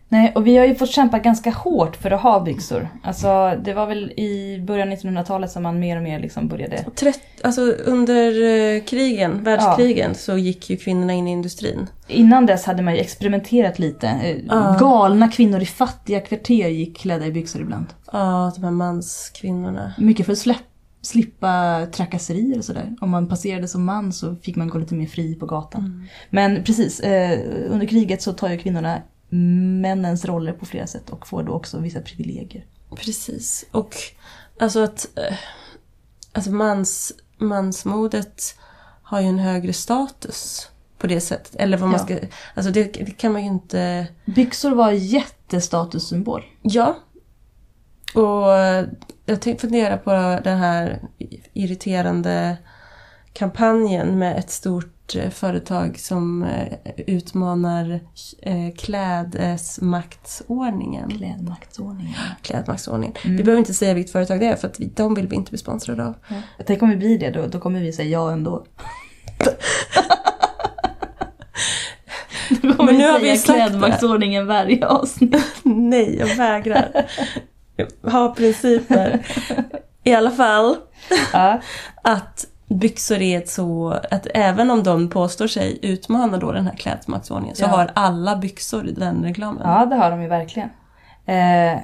[0.09, 2.89] Nej, och vi har ju fått kämpa ganska hårt för att ha byxor.
[3.03, 6.83] Alltså, det var väl i början av 1900-talet som man mer och mer liksom började...
[6.95, 8.27] Trett, alltså under
[8.75, 11.87] eh, krigen, världskrigen, så gick ju kvinnorna in i industrin.
[12.07, 14.07] Innan dess hade man ju experimenterat lite.
[14.07, 14.77] Eh, Ja.
[14.79, 17.85] Galna kvinnor i fattiga kvarter gick klädda i byxor ibland.
[18.11, 19.93] Ja, de här manskvinnorna.
[19.97, 20.57] Mycket för att
[21.01, 22.95] slippa trakasserier och sådär.
[23.01, 26.07] Om man passerade som man så fick man gå lite mer fri på gatan.
[26.29, 27.39] Men precis, eh,
[27.69, 31.79] under kriget så tar ju kvinnorna männens roller på flera sätt och får då också
[31.79, 32.65] vissa privilegier.
[32.95, 33.65] Precis.
[33.71, 33.95] Och
[34.59, 35.37] alltså att eh,
[36.31, 38.55] alltså mans, mansmodet
[39.03, 41.55] har ju en högre status på det sättet.
[41.55, 42.05] Eller vad man Ja.
[42.05, 42.27] ska...
[42.55, 44.07] Alltså det, det kan man ju inte...
[44.25, 46.43] Byxor var jättestatussymbol.
[46.61, 46.97] Ja.
[48.15, 48.85] Och eh,
[49.25, 50.11] jag tänkte fundera på
[50.43, 51.01] den här
[51.53, 52.57] irriterande
[53.33, 54.96] kampanjen med ett stort
[55.31, 56.77] företag som eh,
[57.07, 57.99] utmanar
[58.41, 61.09] eh, klädesmaktsordningen.
[61.09, 62.13] Klädmaktsordningen.
[62.41, 63.15] Klädmaktsordningen.
[63.23, 63.37] Mm.
[63.37, 65.51] Vi behöver inte säga vilket företag det är för att vi, de vill vi inte
[65.51, 66.13] bli sponsrade av.
[66.65, 68.65] Tänk om vi blir det, då, då kommer vi säga ja ändå.
[72.61, 73.53] då kommer Men nu vi har säga vi sagt det.
[73.53, 75.35] klädmaktsordningen varje avsnitt.
[75.63, 77.05] Nej, jag vägrar.
[78.01, 79.27] ha principer.
[80.03, 80.75] I alla fall
[81.33, 81.61] ja.
[82.01, 83.89] att byxor är ett så...
[84.11, 87.67] Att även om de påstår sig utmana då den här klädmaktsordningen så Ja.
[87.67, 89.61] har alla byxor i den reklamen.
[89.65, 90.69] ja, det har de ju verkligen.
[91.25, 91.77] Eh,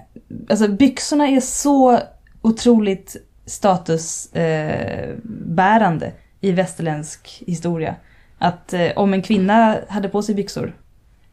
[0.49, 1.99] alltså byxorna är så
[2.41, 3.15] otroligt
[3.45, 6.11] statusbärande eh,
[6.41, 7.95] i västerländsk historia.
[8.37, 10.75] Att eh, om en kvinna hade på sig byxor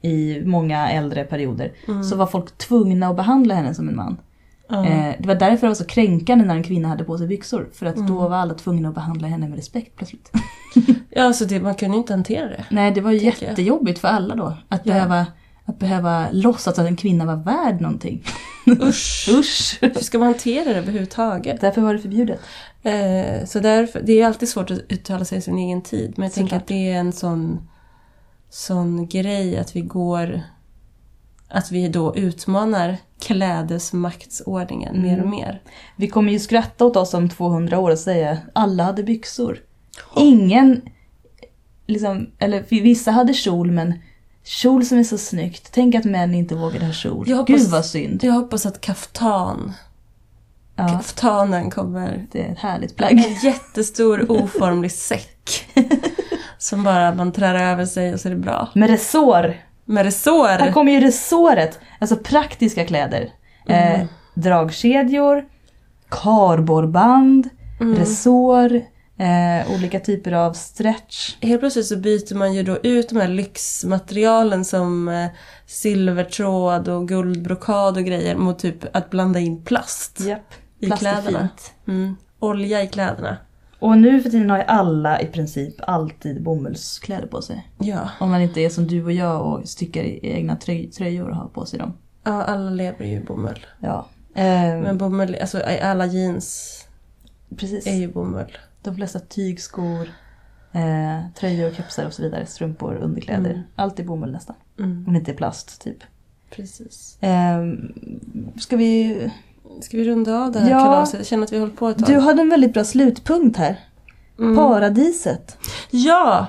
[0.02, 1.72] i många äldre perioder
[2.10, 4.16] så var folk tvungna att behandla henne som en man.
[4.72, 7.68] Eh, det var därför det var så kränkande när en kvinna hade på sig byxor.
[7.72, 10.32] För att då var alla tvungna att behandla henne med respekt plötsligt.
[11.10, 12.64] Ja, så det, man kunde ju inte hantera det.
[12.70, 13.50] Nej, det var Tänker jag.
[13.50, 14.56] jättejobbigt för alla då.
[14.68, 14.92] Att, Ja.
[14.92, 15.26] behöva,
[15.64, 18.24] att behöva låtsas att en kvinna var värd någonting.
[18.66, 19.28] Usch!
[19.32, 19.78] Usch!
[19.80, 21.60] Hur ska man hantera det överhuvudtaget?
[21.60, 22.40] Därför var det förbjudet.
[22.82, 26.12] Eh, så därför, det är alltid svårt att uttala sig i sin egen tid.
[26.16, 26.62] Men jag tänker Såklart.
[26.62, 27.68] att det är en sån,
[28.50, 30.40] sån grej att vi går...
[31.50, 35.30] Att vi då utmanar klädesmaktsordningen mer och Mm.
[35.30, 35.62] mer.
[35.96, 39.58] Vi kommer ju skratta åt oss om 200 år och säga alla hade byxor.
[40.16, 40.80] Ingen,
[41.86, 43.94] liksom, eller vissa hade kjol men
[44.44, 45.68] kjol som är så snyggt.
[45.72, 47.24] Tänk att män inte vågade ha kjol.
[47.28, 48.24] Jag hoppas- Gud vad synd.
[48.24, 49.72] Jag hoppas att kaftan,
[50.76, 52.26] Ja, kaftanen kommer...
[52.32, 53.12] det är ett härligt plagg.
[53.12, 55.66] En jättestor oformlig säck.
[56.58, 58.68] som bara man trär över sig och så är det bra.
[58.74, 59.56] Med resår.
[59.90, 60.72] Med Här resår.
[60.72, 61.78] kommer ju resåret.
[61.98, 63.30] Alltså praktiska kläder.
[63.68, 64.00] Eh,
[64.34, 65.44] dragkedjor,
[66.10, 67.48] kardborreband,
[67.80, 67.96] Mm.
[67.98, 68.74] resår,
[69.18, 71.36] eh, olika typer av stretch.
[71.40, 75.26] Helt plötsligt så byter man ju då ut de här lyxmaterialen som eh,
[75.66, 80.36] silvertråd och guldbrokad och grejer mot typ att blanda in plast i
[80.86, 81.48] Plast är kläderna.
[81.88, 82.16] Mm.
[82.40, 83.36] Olja i kläderna.
[83.80, 87.70] Och nu för tiden har ju alla i princip alltid bomullskläder på sig.
[87.78, 88.10] Ja.
[88.20, 91.36] Om man inte är som du och jag och stickar i egna tröj- tröjor och
[91.36, 91.92] har på sig dem.
[92.24, 93.66] ja, alla lever ju i bomull.
[93.80, 94.06] Ja.
[94.34, 94.42] Eh,
[94.80, 96.76] Men bomull, alltså alla jeans
[97.56, 97.86] precis.
[97.86, 98.58] är ju bomull.
[98.82, 100.08] De flesta tygskor,
[100.72, 102.46] eh, tröjor, kepsar och så vidare.
[102.46, 103.50] Strumpor, underkläder.
[103.50, 103.62] Mm.
[103.76, 104.56] Allt är bomull nästan.
[104.78, 105.04] Mm.
[105.06, 105.98] Om det inte är plast typ.
[106.50, 107.18] Precis.
[107.22, 107.66] Eh,
[108.60, 109.30] ska vi...
[109.82, 110.78] Ska vi runda av det här Ja.
[110.78, 111.20] kalaset?
[111.20, 112.06] Jag känner att vi har hållit på ett tag.
[112.08, 113.76] Du hade en väldigt bra slutpunkt här.
[114.56, 115.56] Paradiset.
[115.90, 116.46] Ja!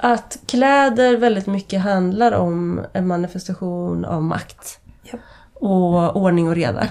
[0.00, 4.80] Att kläder väldigt mycket handlar om en manifestation av makt.
[5.02, 5.20] Japp.
[5.54, 6.86] Och ordning och reda.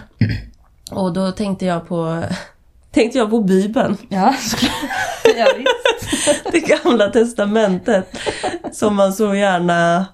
[0.92, 2.24] Och då tänkte jag på,
[2.92, 3.98] tänkte jag på Bibeln.
[4.10, 4.34] Ja,
[5.38, 5.48] ja.
[6.52, 8.18] Det gamla testamentet.
[8.72, 10.06] Som man så gärna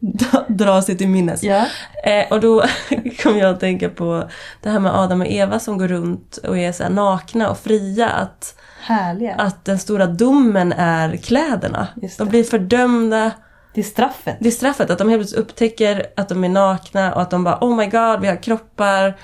[0.48, 1.42] dra- sig till minnes.
[1.42, 1.66] Ja.
[2.04, 2.64] Eh, och då
[3.22, 4.30] kom jag att tänka på
[4.62, 8.08] det här med Adam och Eva som går runt och är så nakna och fria.
[8.08, 9.34] Att, Härliga.
[9.34, 11.88] att den stora domen är kläderna.
[12.18, 13.30] De blir fördömda.
[13.74, 14.36] Det är straffet.
[14.40, 17.44] Det är straffet, att de helt plötsligt upptäcker att de är nakna och att de
[17.44, 19.14] bara Oh my god, vi har kroppar.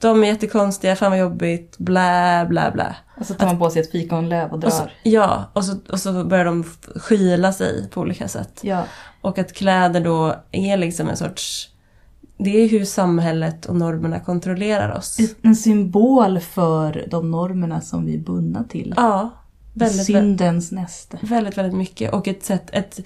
[0.00, 2.96] De är jättekonstiga, fan vad jobbigt, blä blä blä.
[3.20, 4.68] Och så tar man på sig ett fikonlöv och drar.
[4.68, 6.64] Och så, ja, och så, och så börjar de
[6.96, 8.60] skyla sig på olika sätt.
[8.62, 8.84] Ja.
[9.20, 11.68] Och att kläder då är liksom en sorts...
[12.38, 15.18] Det är hur samhället och normerna kontrollerar oss.
[15.42, 18.94] En symbol för de normerna som vi är bundna till.
[18.96, 19.30] Ja,
[19.74, 21.18] väldigt, Syndens näste.
[21.22, 22.12] väldigt, väldigt mycket.
[22.12, 23.00] Och ett sätt, ett,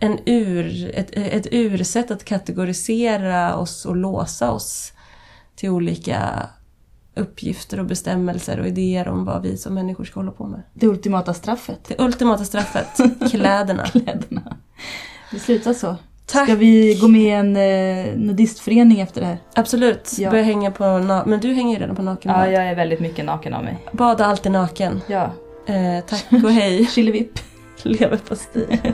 [0.00, 4.92] en ur, ett, ett ursätt att kategorisera oss och låsa oss
[5.64, 6.46] till olika
[7.16, 10.62] uppgifter och bestämmelser och idéer om vad vi som människor ska hålla på med.
[10.74, 11.78] Det ultimata straffet.
[11.88, 12.88] Det ultimata straffet,
[13.30, 13.84] kläderna.
[13.86, 14.56] Kläderna.
[15.30, 15.96] Det slutar så.
[16.26, 16.44] Tack!
[16.48, 19.38] Ska vi gå med i en eh, nudistförening efter det här?
[19.54, 20.30] Absolut, Ja.
[20.30, 22.52] börja hänga på na- Men du hänger ju redan på nakenbad.
[22.52, 23.78] jag är väldigt mycket naken av mig.
[23.92, 25.00] Bada alltid naken.
[25.06, 25.32] Ja.
[25.66, 26.86] Eh, tack och hej.
[26.94, 27.38] Chilivipp.
[27.82, 28.80] Leverpastej.